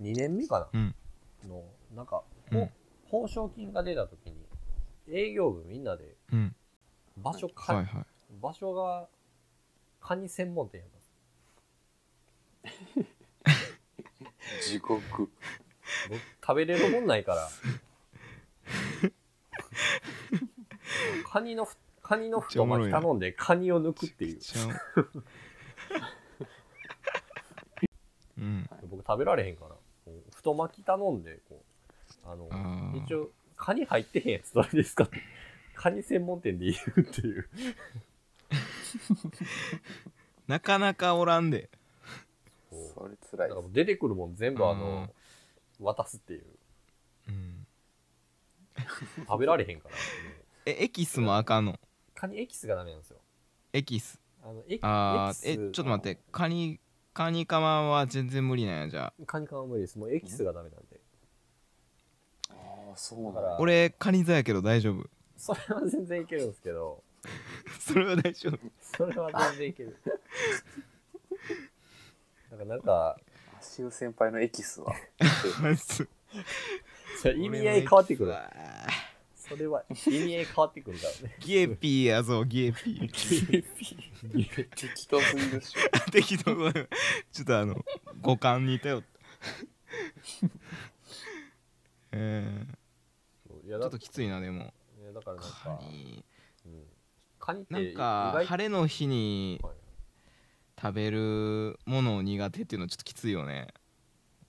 [0.00, 0.94] 2年目かな、うん。
[1.48, 1.64] の
[1.94, 2.60] なんか、うん。
[2.60, 2.70] ほ
[3.22, 4.36] 報奨金が出た時に
[5.08, 6.54] 営業部みんなでうん。
[7.18, 8.04] 場所か、はいはい。
[8.40, 9.08] 場所が
[10.00, 10.96] カニ専門店やった
[12.68, 13.15] んです
[14.62, 15.30] 地獄。
[16.08, 17.48] 僕食べれるもんないから。
[21.30, 24.38] カニのふカニの太巻き頼んでカニを抜くっていう。
[24.96, 25.22] う
[28.38, 28.68] うん。
[28.88, 29.70] 僕食べられへんから。
[29.70, 29.78] こ
[30.08, 31.62] う太巻き頼んでこ
[32.24, 33.04] うあのあー。
[33.04, 35.04] 一応カニ入ってへんやつどれですか？
[35.04, 35.20] って
[35.74, 37.48] カニ専門店で言うっていう。
[40.46, 41.68] なかなかおらんで
[42.76, 45.08] こうそれつらいだからもう出てくるもん全部あの
[45.80, 46.44] 渡すっていう。
[47.28, 47.66] うん。
[49.26, 50.04] 食べられへんからもう。
[50.68, 51.78] えエキスもあかんの？
[52.14, 53.18] カニエキスがダメなんですよ。
[53.72, 54.20] エキス？
[54.42, 56.20] あのエキあエキスーえちょっと待って。
[56.32, 56.80] カニ
[57.12, 59.24] カニカマは全然無理なんやじゃあ。
[59.26, 59.98] カニカマは無理です。
[59.98, 61.00] もうエキスがダメなんで。
[62.50, 62.54] あ
[62.92, 65.08] あそうなんだからだ俺カニ座やけど大丈夫。
[65.36, 67.02] それは全然いけるんですけど。
[67.80, 68.58] それは大丈夫。
[68.80, 69.96] それは全然いける
[72.56, 73.18] だからなんか
[73.60, 74.94] シウ先輩のエキスは。
[77.20, 78.34] それ意味合い変わってくる。
[79.34, 81.36] それは意味合い変わってくるからね。
[81.38, 83.10] ーギエピーやぞギエピー。
[84.74, 85.80] 適当すぎるっしょ。
[86.10, 86.72] 適当
[87.32, 87.76] ちょっとあの
[88.22, 89.06] 五感に頼った
[92.12, 92.66] え
[93.64, 94.72] いやだー、ちょっときついなでも。
[95.00, 96.24] いやだからなんカか、ニ。
[96.64, 96.86] うん、
[97.38, 99.75] カニってなん意か外晴れの日にはい
[100.80, 103.68] 食べるものを苦手っていうのはちょっときついよね。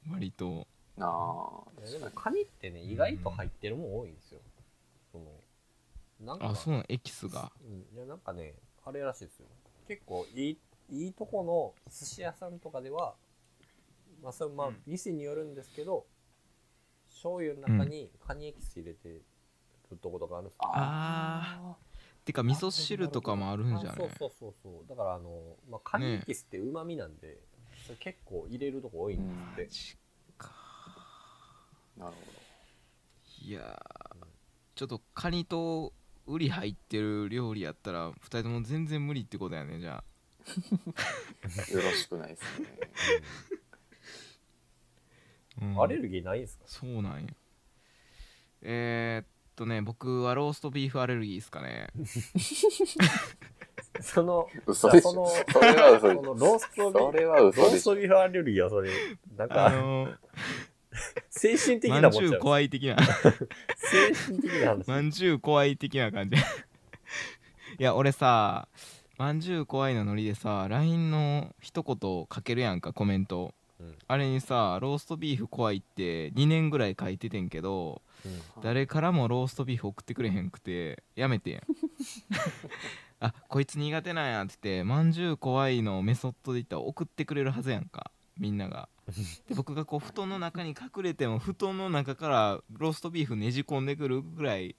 [0.10, 0.68] 割と。
[0.98, 4.40] なあいやでもカニってね意外と入ってるもん多いんですよ、
[5.12, 5.26] その
[6.20, 6.50] なんか。
[6.50, 7.52] あそうなんエキスが。
[7.64, 9.46] うん、いやなんかねあれらしいですよ。
[9.88, 10.58] 結構いい
[10.90, 13.16] いいとこの寿司屋さんとかでは
[14.24, 14.82] まあそれまあうん。
[14.86, 16.06] 店によるんですけど、
[17.10, 19.24] 醤油の中にカニエキス入れてる
[20.02, 20.60] とことかあるんですよ。
[20.74, 21.78] あ
[22.28, 24.88] てか味噌汁とかもあるんじゃあねそうそうそうそう。
[24.88, 27.40] だからあの、まあ、カニエキスってうまみなんで、
[27.86, 30.44] それ結構入れるとこ多いんですって、
[32.00, 32.18] なるほ
[33.42, 34.26] いやー
[34.76, 35.94] ちょっとカニと
[36.28, 40.04] ウリ入ってる料理やったら2人とも全然無理ってことやねじゃ
[40.46, 42.68] ど よろしくないですね。
[45.62, 45.82] あ、うん。
[45.82, 46.64] アレルギーないんですか？
[46.68, 47.34] そうなんや
[48.62, 49.28] えー、っ
[49.58, 51.88] とね僕はローストビーフアレルギーですかね。
[54.00, 55.12] その、嘘でしょ。
[55.12, 58.92] その、それは嘘そのローストビそれはローストビーフアレルギーはそれ、
[59.36, 60.16] なんあか、のー
[61.30, 62.28] 精神的まなんもんちゃう。
[62.28, 62.98] じゅう怖い的な。
[63.76, 64.88] 精神的な話。
[64.88, 66.36] まんじゅう怖い的な感じ。
[66.38, 66.40] い
[67.78, 68.68] や俺さ
[69.18, 73.96] まんじゅう怖いのノリでさ LINE の一言かけるやんかコメント、うん。
[74.08, 78.42] あれにさローストビーフ怖いって2年ぐらい書いててんけどうん。
[78.62, 81.62] 誰からもローストビーフ送ってくれへんくてやめてん。
[83.20, 88.12] あこいつ苦手なんやって言ってまんじゅう怖いのメソッドで言ったら送ってくれるはずやんか。
[88.38, 88.90] みんなが。
[89.48, 94.76] で僕がこう布団の中に隠れても布団の中からローストビーフねじ込んでくるぐらい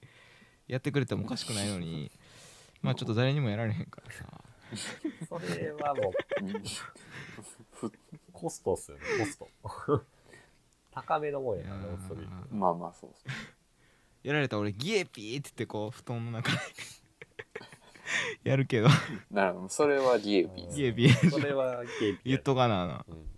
[0.67, 2.11] やってくれてもおかしくないのに
[2.81, 4.25] まあちょっと誰にもやられへんからさ。
[5.27, 6.63] それはもう、うん。
[7.71, 7.91] ふ
[8.39, 9.47] コストっすよね、コスト。
[10.91, 12.01] 高めのもんやな、ロー。
[12.01, 12.55] ストビーフ。
[12.55, 13.31] まあまあそうそう
[14.23, 16.57] やられたら俺ギエピーって言ってこう布団の中で
[18.43, 18.87] やるけど。
[19.31, 21.29] なるほどそれはギエビーギエピー。
[21.29, 23.29] それはケーキ言っとかなあなうん。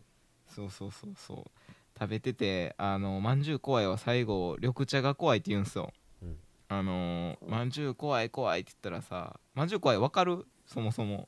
[0.47, 1.51] そうそうそうそう。
[1.99, 5.93] 食べててあのまんじゅう怖いは最後緑茶が怖いって言うんすよ。
[6.21, 6.39] うん。
[6.69, 10.47] あのーまんじゅう怖い怖いって言ったらさまんじゅう怖いわかる？
[10.65, 11.27] そもそも。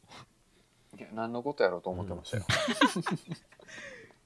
[0.97, 2.45] いや何のことやろうと思ってましたよ、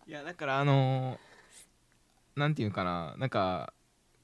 [0.07, 3.73] いやだからあのーなんていうかななんか、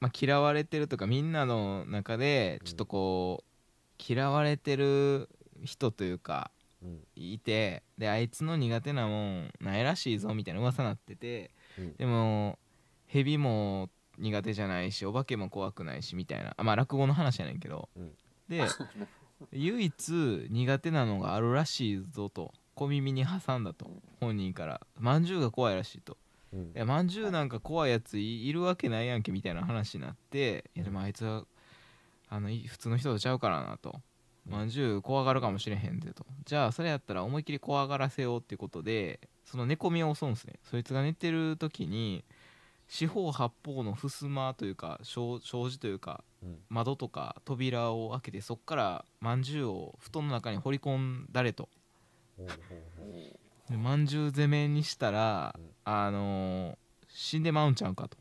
[0.00, 5.28] まあ、嫌われてるとかみんなの中でちょっとこう、嫌われてる
[5.64, 6.50] 人というか
[6.82, 7.00] うん。
[7.16, 11.96] いてであいつの苦手なもんないらしいぞみたいな噂なっててうん。
[11.96, 12.58] でも
[13.06, 18.12] ヘビも苦手じゃないしお化けも怖くないしみたいなあまあ落語の話やねんけど、うん。
[18.48, 18.62] で
[19.52, 24.80] 唯一苦手なのがあるらしいぞと小耳に挟んだと本人から。
[24.98, 26.16] まんじゅうが怖いらしいと。
[26.52, 26.60] うん。
[26.60, 31.44] いやまんじゅうなんか怖いやついいるわけないやんけみたいな話になっていやでもあいつは
[32.28, 34.00] あのい普通の人とちゃうからなと。
[34.46, 36.26] まんじゅう怖がるかもしれへんでと。
[36.44, 40.54] じゃあそれやったら思いっきり怖がらせようっていうことでその寝込みを襲うんですね。
[40.64, 42.24] そいつが寝てる時に
[42.86, 46.58] 四方八方の襖というか障障子というかうん。
[46.68, 51.70] 窓とか扉を開けてそっからまんじゅうを布団の中に掘り込んだれと
[53.68, 55.70] でまんじゅう攻めにしたら、うん。
[55.84, 56.76] あのー
[57.16, 58.18] 死んでまうんちゃうかと。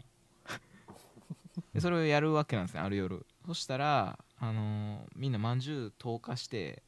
[1.74, 3.26] でそれをやるわけなんですねある夜。
[3.46, 6.84] そしたら、あのーみんなまんじゅう投下して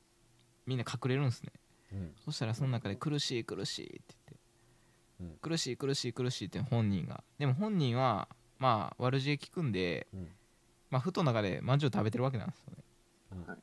[0.65, 1.51] みんな隠れるんですね。
[1.93, 2.15] うん。
[2.23, 4.15] そしたらその中で苦しい苦しいって
[5.19, 5.38] 言って、うん。
[5.39, 7.23] 苦しい苦しい苦しいって本人が。
[7.39, 8.28] でも本人は
[8.59, 10.32] まあ悪知恵聞くんで、うん。
[10.91, 12.84] まあ、布団の中でまんじゅう食べてるわけなんですよね。
[13.32, 13.45] うん。
[13.47, 13.57] はい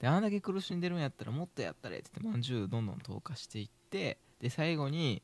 [0.00, 5.22] であんだけ苦しんでるんやったらもっとやったれって言ってまんじゅうどんどん投下していってで最後に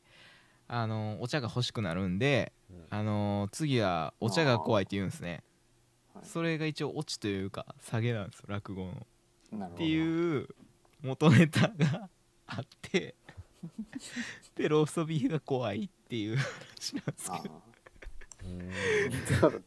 [0.68, 2.86] あのお茶が欲しくなるんでうん。
[2.90, 5.30] あの次はお茶が怖いって言うんですね。
[5.30, 5.42] はい
[6.24, 8.90] それが一応オチというか下げなんですよ落語
[9.52, 9.66] の。
[9.66, 10.46] っていう
[11.02, 12.08] 元ネタが
[12.46, 13.14] あって
[14.54, 17.62] でローストビーフが怖いっていう話なんですあけど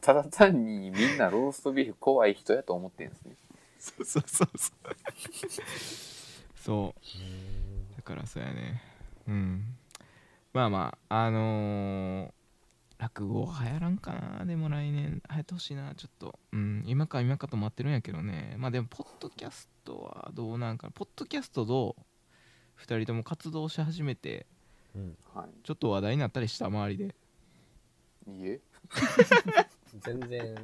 [0.01, 3.35] ただ単にみんなローストビーフ怖い人やと思ってんですね
[3.85, 4.95] そうそうそうそう。
[6.55, 7.95] そう。
[7.97, 8.81] だからそうやね。
[9.27, 9.77] うん。
[10.53, 12.31] まあまああのー
[12.97, 14.45] 落語流行らんかな。
[14.45, 16.39] でも来年流行ってほしいなちょっと。
[16.53, 16.83] うん。
[16.87, 18.55] 今か今かと待ってるんやけどね。
[18.57, 20.91] まあでもポッドキャストはどうなんかな。
[20.91, 21.95] ポッドキャストと
[22.79, 24.47] 2人とも活動し始めて
[24.95, 25.17] うん。
[25.35, 27.15] はちょっと話題になったりした周りで。
[28.27, 28.61] いいえ。
[30.01, 30.55] 全然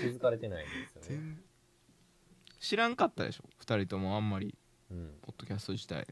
[0.00, 1.36] 気づかれてないですよね。
[2.58, 4.54] 知らんかったでしょ？2人ともあんまり。
[4.90, 5.18] うん。
[5.22, 6.06] ポッドキャスト自体。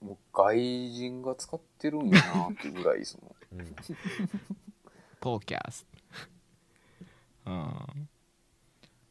[0.00, 0.58] もう外
[0.90, 3.36] 人が使ってるんやなっていうぐらいその。
[3.52, 3.74] うん。
[5.20, 5.86] ポーキャス
[7.44, 7.50] ト。
[7.50, 8.08] うん。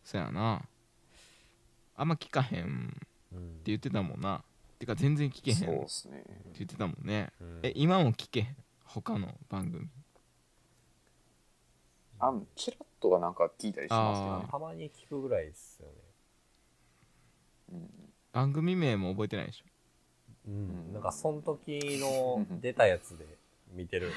[0.04, 0.66] そやな。
[1.96, 3.62] あんま聞かへんってうん。
[3.64, 4.44] 言ってたもんな。
[4.80, 6.24] てか全然聞けへんってそうですね。
[6.58, 7.32] 言ってたもんね。
[7.40, 7.60] うん。
[7.64, 8.56] え今も聞けへん？
[8.84, 9.88] 他の番組。
[12.20, 14.46] あんチラッとはなんか聞いたりしますけどね。
[14.52, 15.94] たまに聞くぐらいですよね。
[17.72, 18.02] うん
[18.34, 19.66] 番組名も覚えてないでしょ。
[20.48, 23.26] うん、なんかその時の出たやつで
[23.74, 24.12] 見てる。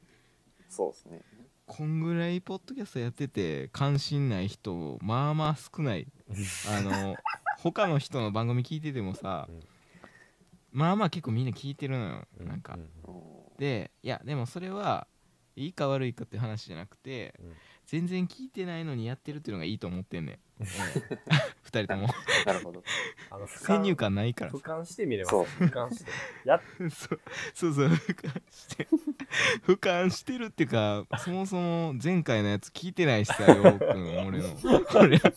[0.68, 1.20] そうですね。
[1.64, 6.06] こんぐらいポッドキャストやってて関心ない人まあまあ少ない。
[6.68, 7.16] あの
[7.58, 9.60] 他の人の番組聞いててもさ、うん。
[10.72, 12.74] まあまあ結構みんな聞いてるのよ、うなんか。
[12.74, 13.56] ううん。
[13.58, 15.06] でいやでもそれは
[15.56, 17.54] いいか悪いかって話じゃなくて、うん
[17.86, 20.38] 全然聞いてないのにやってるっていうのがいいと思ってんねん。
[21.62, 22.08] 二人とも。
[22.44, 22.82] なるほど。
[23.30, 24.50] あの俯先入瞰観ないから。
[24.50, 25.44] 俯瞰してみればそう。
[25.44, 26.10] 俯瞰して。
[26.44, 26.60] やっ
[26.90, 27.20] そう。
[27.54, 28.88] そうそう俯瞰して。
[29.66, 34.58] 俯瞰してるっていうかそもそも前回のやつ聞いてないしさようくん俺の。
[34.94, 35.30] 俺俯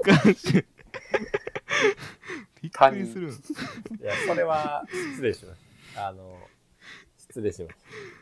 [0.00, 0.66] 瞰して。
[2.62, 3.34] びっくりするんい
[4.02, 5.60] や、それは失礼しまし
[5.94, 6.08] た。
[6.08, 6.38] あの、
[7.16, 8.17] 失礼しました。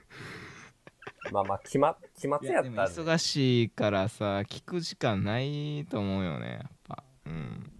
[1.32, 1.80] まあまあ、期末、
[2.14, 2.80] 期い末やったんで。
[2.80, 7.02] 忙しいからさ聞く時間ないと思うよねやっぱ。
[7.26, 7.70] うん。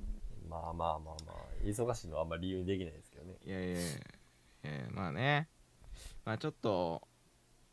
[0.48, 1.34] まあまあまあまあ、
[1.64, 3.34] 忙しいのはあんまり理由にできないですけどね。
[3.44, 3.90] いやいやいやいや
[4.90, 5.48] まあね。
[6.24, 7.06] まあちょっと、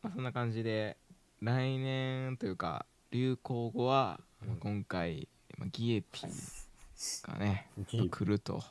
[0.02, 0.96] まあ、そんな感じで
[1.40, 4.48] 来年というか流行語は、うん。
[4.48, 8.62] まあ今回、まあ、ギエピーがねうん来ると。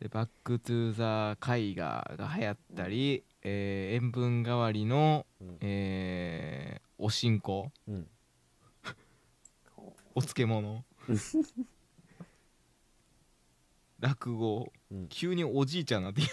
[0.00, 5.58] で back to the 絵画が流行ったり、えー塩分代わりの、うん。
[5.60, 7.70] えーおしんこ。
[7.86, 8.08] うん。
[10.16, 10.84] お漬物。
[14.00, 14.72] 落語。
[14.90, 15.08] うん。
[15.08, 16.22] 急におじいちゃんになって。
[16.22, 16.28] き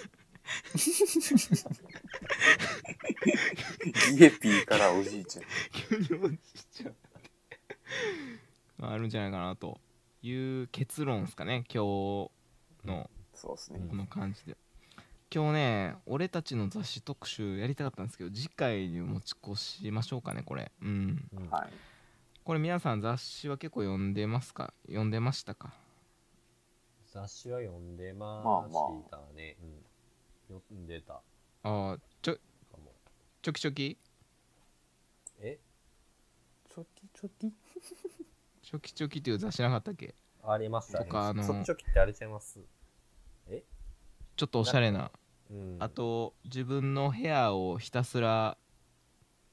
[4.16, 5.46] ギエピーからおじいちゃん。
[5.72, 6.38] 急におじい
[6.72, 6.96] ちゃん
[8.80, 9.80] まああるんじゃないかなと
[10.24, 12.32] いう結論ですかね今日
[12.88, 13.08] の。
[13.36, 13.86] そうですね。
[13.88, 14.58] この感じで
[15.36, 20.72] 今日ね俺たちの雑誌特集やりたかったんですけど次回に持ち越しましょうかねこれ。
[20.80, 21.28] うん。
[21.36, 21.50] うん。
[21.50, 21.70] はい。
[22.44, 24.76] これ皆さん雑誌は結構読んでますか？
[24.86, 25.74] 読んでましたか？
[27.12, 28.74] 雑誌は読んでままあし
[29.10, 29.58] たね。
[30.50, 30.60] うん。
[30.62, 31.14] 読んでた。
[31.14, 31.22] か
[31.64, 32.38] ああちょ
[32.74, 32.92] も。
[33.42, 33.98] ちょきちょき
[35.42, 35.58] え？
[36.76, 37.52] ちょきちょき
[38.62, 40.14] ちょきちょきっていう雑誌なかったっけ？
[40.44, 41.06] ありましたね。
[41.06, 42.60] とかあのちょきちょきってあれちゃいます？
[44.36, 45.12] ちょっとおしゃれな
[45.50, 45.78] うん。
[45.80, 48.58] あと自分の部屋をひたすら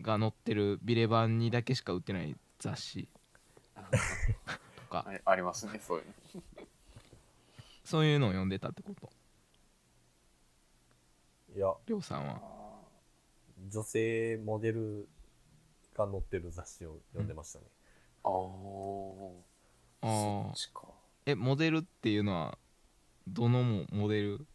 [0.01, 3.09] が載ってるビレ版にだけしか売ってない雑誌。
[4.76, 5.05] とか。
[5.07, 6.43] はいありますねそういうの。
[7.84, 9.11] そういうのを読んでたってこと？
[11.57, 12.41] いや、りょうさんは？
[13.68, 15.09] 女性モデル
[15.95, 17.64] が載ってる雑誌を読んでましたね。
[18.22, 19.34] ああそ
[20.03, 20.07] あ
[20.49, 20.82] あっちか。
[21.26, 22.59] えモデルっていうのは
[23.26, 24.47] どのもモデル？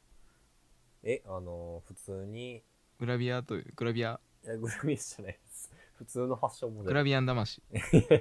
[1.06, 2.64] え、あの、普通に、
[3.00, 4.20] グラビアというグラビア。
[4.44, 5.72] いや、グラビアじゃないです。
[5.94, 6.88] 普通のファッションモデル。
[6.88, 7.62] グラビアン魂。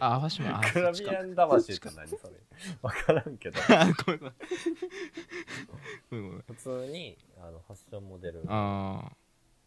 [0.01, 2.35] あファッションあグラビアン魂って何それ？
[2.83, 3.59] わからんけど。
[3.69, 4.35] あごめんごめん。
[6.11, 6.45] ごめんごめん。
[6.47, 8.45] 普通にあのファッションモデル。
[8.47, 9.11] あ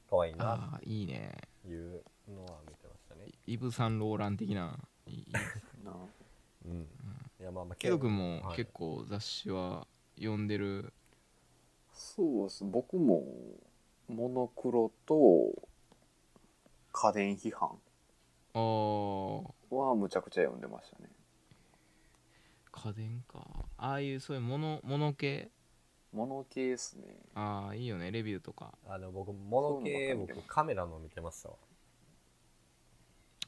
[0.09, 0.45] 可愛いーな。
[0.45, 1.35] っあーいいね。
[1.63, 3.25] ていうのは見てましたね。
[3.45, 4.79] イブ・サンローラン的な。
[5.07, 5.25] いい
[5.83, 5.91] な
[6.65, 6.87] うん。
[7.41, 8.55] いやまあまあケド君もはい。
[8.55, 9.85] 結構雑誌は
[10.17, 10.93] 読んでる
[11.97, 12.63] そうです。
[12.63, 13.23] 僕も
[14.07, 15.51] モノクロと
[16.93, 17.71] 家電批判。
[18.53, 19.43] あー。
[19.69, 21.09] はむちゃくちゃ読んでましたね。
[22.71, 23.45] 家電か。
[23.77, 25.49] ああいうそういうものもの系？
[26.13, 27.03] モノ系ですね。
[27.35, 28.11] ああいいよね。
[28.11, 28.77] レビューとか。
[28.87, 31.55] あの僕モノ系僕カメラの見てましたわ。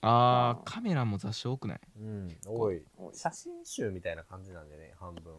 [0.02, 1.80] ああカメラも雑誌多くない？
[2.00, 2.38] うん。
[2.46, 2.84] 多い。
[2.98, 3.16] 多い。
[3.16, 5.36] 写真集みたいな感じなんでね半分。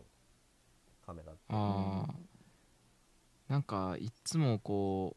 [1.05, 1.41] カメラって。
[1.49, 2.15] ああ
[3.51, 5.17] なんかいっつもこ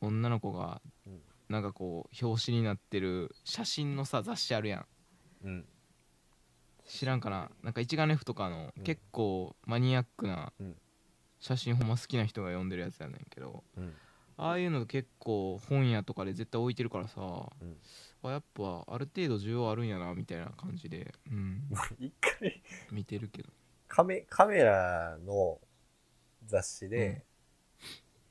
[0.00, 4.86] う女の子がうんなんかこう表紙になってる写真のさ雑誌あるやん。
[5.44, 5.64] うん。
[6.86, 7.50] 知らんかな。
[7.62, 8.82] なんか一眼レフとかのうん。
[8.82, 10.74] 結構マニアックなうん。
[11.38, 13.92] 写真ほんま好きな人が読んでるやつやねんけどうん。
[14.38, 17.76] ああいうの結構本屋とかで絶対置いてるからさ、うん。
[18.22, 21.68] あやっぱある程度需要あるんやなみたいな感じで、うん、
[22.00, 22.62] 一回。
[22.90, 23.50] 見てるけど。
[23.86, 25.60] カメカメラの
[26.46, 27.22] 雑誌で、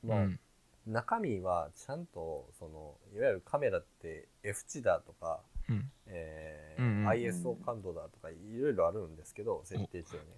[0.04, 0.40] まあ、うん。
[0.86, 5.90] 中身はちゃんとそのいわゆるカメラって F 値だとか、うん。
[6.06, 10.28] えーうんうん ISO 感度だとかいろいろあるんですけど設定値はね。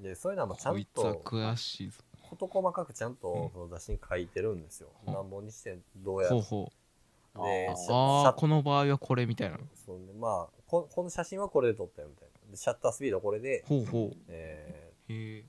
[0.00, 1.98] でそういうのはもうちゃんと詳しいぞ。
[2.30, 5.10] 事細かくちゃんとその雑誌に書いてるんですよ、う。
[5.10, 6.84] ん何本にしてどうやほうほう。
[7.36, 9.58] あこの場合はこれみたいな。
[9.86, 12.50] そうねまあここの写真はこれで撮ったよみたいな。
[12.50, 14.16] でシャッタースピードこれで、ほうほう。
[14.28, 14.83] えー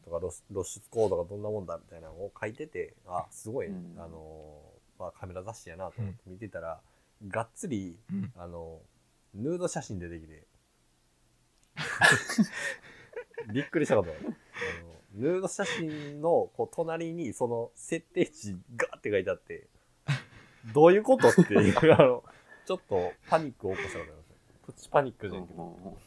[0.04, 3.96] とか露出露出コードがどんなもんだみたいなのを書いててあすごい、うん。
[3.98, 6.80] あのーまあ、カメラ雑誌やなと思って見てたら、
[7.28, 8.32] がっつりうん。
[8.36, 8.80] あの
[9.34, 10.48] ヌード写真出てきて
[13.54, 14.20] びっくりしたことある。
[14.28, 19.68] あのヌード写真のこう隣にその設定値ガーって書いてあって
[20.74, 22.24] どういうことっていうあの
[22.66, 24.12] ちょっとパニックを起こしたこと
[24.66, 25.98] プチパニックじゃんけど、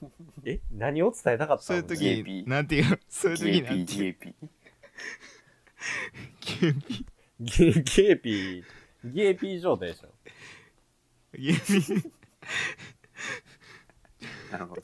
[0.45, 0.61] え？
[0.73, 2.99] 何を伝えたかったそういうの時 GAP なんていうの？
[3.09, 4.35] そういう時なんていう GAP
[6.41, 7.07] ゲーピ
[7.41, 8.21] ゲゲー。
[8.21, 8.65] ピー。
[9.05, 10.09] ゲーピー状態でしょ。
[11.35, 12.11] ゲーピ
[14.51, 14.83] なるほど。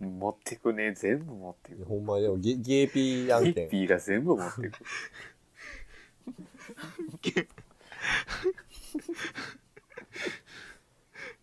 [0.00, 1.84] 持ってくね全部持ってく。
[1.84, 4.72] ほんまにでもゲゲーピー案ゲッ件ピーが全部持ってく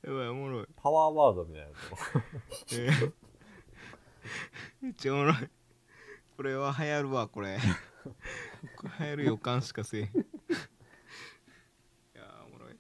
[0.04, 0.66] やばいおもろい。
[0.76, 1.74] パワーワードみたいなや
[2.74, 3.14] えー
[4.82, 5.36] めっちゃおもろい。
[5.36, 7.60] ここれは流行るわこれ。
[8.76, 10.08] これ流行る予感しかせえへん。
[10.08, 10.10] い
[12.16, 12.76] やーおもろい。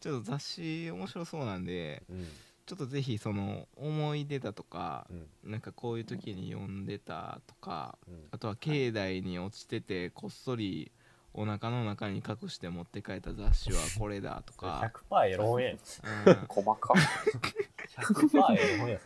[0.00, 2.26] ちょっと雑誌面白そうなんでうん。
[2.66, 5.06] ちょっとぜひその思い出だとか
[5.44, 5.52] うん。
[5.52, 8.26] なんかこういう時に読んでたとかうん。
[8.32, 10.90] あとは境内に落ちててこっそり
[11.34, 15.72] お腹の中に隠して持って帰った雑誌はこれだとか、100%エロ本やん。
[15.72, 15.78] うん。
[16.48, 16.94] 細か。
[17.98, 19.00] 100%エロ本やん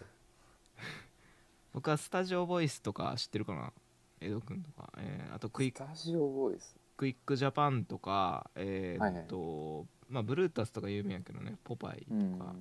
[1.72, 3.72] 僕はスタジオボイスとか知ってるかな？
[4.20, 5.78] 江戸くんとか、えーあとクイック。
[5.78, 6.76] スタジオボイス。
[6.96, 9.22] クイックジャパンとかえはいはい。
[9.22, 11.56] ーっと、まあブルータスとか有名やけどね。
[11.64, 12.38] ポパイとうん。
[12.38, 12.52] か、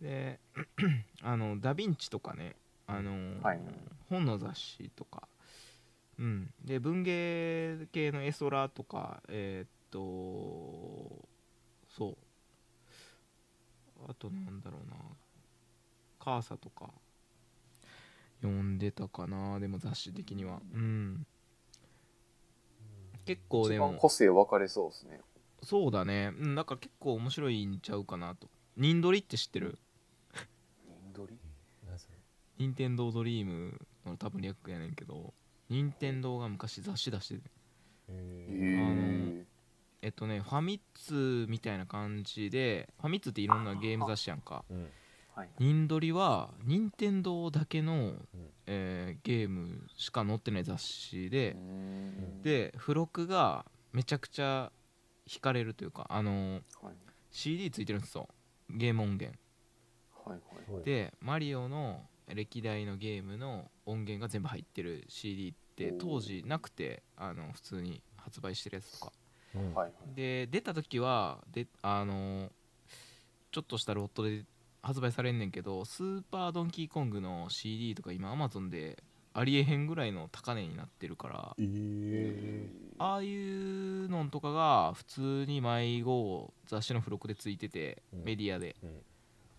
[0.00, 0.38] で
[1.22, 2.56] あのダヴィンチとかね。
[2.86, 3.60] あのーはい。
[4.10, 5.22] 本の雑誌とか
[6.18, 6.52] うん。
[6.64, 11.28] で文芸系のエソラとかえーっと
[11.88, 12.16] そう。
[14.08, 14.96] あとなんだろうな。
[16.18, 16.90] カーサとか。
[18.42, 20.60] 読んでたかなでも雑誌的には。
[20.74, 21.26] うん。
[23.24, 23.88] 結構一でも。
[23.90, 25.20] 番個性分かれそうですね。
[25.62, 26.32] そうだね。
[26.38, 28.48] うんだから結構面白いんちゃうかなと。
[28.76, 29.78] ニンドリって知ってる？
[30.86, 31.38] ニンドリ？
[31.86, 32.18] 何それ？
[32.58, 35.32] ニンテンドードリームの多分略やねんけど
[35.74, 37.40] 任天堂が昔雑誌出してて。
[37.40, 37.48] へ
[38.08, 39.46] ええ
[40.02, 44.64] えっとねファミ通みたいな感じでファミ通っていろんなゲーム雑誌やんか。
[44.70, 44.88] うん。
[45.34, 45.48] はい。
[45.58, 48.12] ニンドリは任天堂だけの、
[48.66, 51.56] えーゲームしか載ってない雑誌で、
[52.42, 54.70] で付録がめちゃくちゃ
[55.26, 56.94] 惹かれるというかあのーはい
[57.30, 58.28] CD ついてるんですよ。
[58.70, 59.36] ゲーム音源。
[60.24, 60.38] はい
[60.72, 60.84] はい。
[60.84, 69.12] でマリオの歴代のゲームの音源が全部入ってる CD って当時なくてあの普通に発売してるやつとか。
[69.54, 70.14] うん。
[70.14, 72.50] で出た時はであの
[73.50, 74.44] ちょっとしたロットで
[74.82, 79.02] 発売されんねんけどスーパードンキーコングの CD とか今アマゾンで
[79.32, 82.68] ありえへんぐらいの高値になってるからえ
[82.98, 88.24] ああいうのとかが普通に迷子雑誌の付録でついててうん。
[88.24, 88.76] メディアで。
[88.82, 88.90] うん。
[88.90, 89.04] だか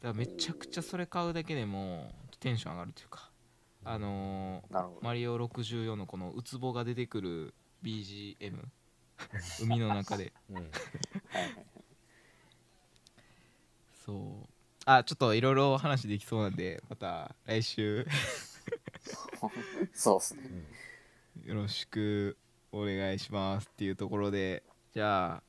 [0.09, 3.32] らめちゃくちゃそれ買うだけでもテンション上がるというか
[3.88, 8.58] あのーマリオ64のこのウツボが出てくる BGM
[9.62, 10.34] 海の中で。
[10.50, 10.72] うん。
[14.04, 14.14] そ
[14.44, 14.50] う。
[14.86, 18.08] あちょっといろいろ話できそうなんでまた来週。
[19.94, 20.42] そうですね。
[21.44, 22.38] よろしく
[22.72, 24.64] お願いしますっていうところで。
[24.94, 25.44] じゃあ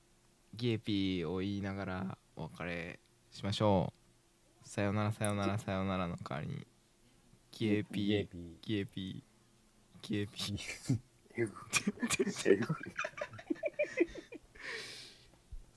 [0.55, 3.93] ギエピーを言いながらお別れしましょ
[4.65, 4.69] う。
[4.69, 6.67] さよならさよならさよならの代わりに
[7.59, 8.29] ギエピー
[8.61, 9.23] ギエピー
[10.03, 10.99] ギエピー
[11.39, 11.53] えぐ
[12.51, 12.67] えぐ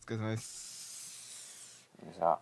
[0.02, 1.88] お疲れ様です。
[2.14, 2.38] しゃ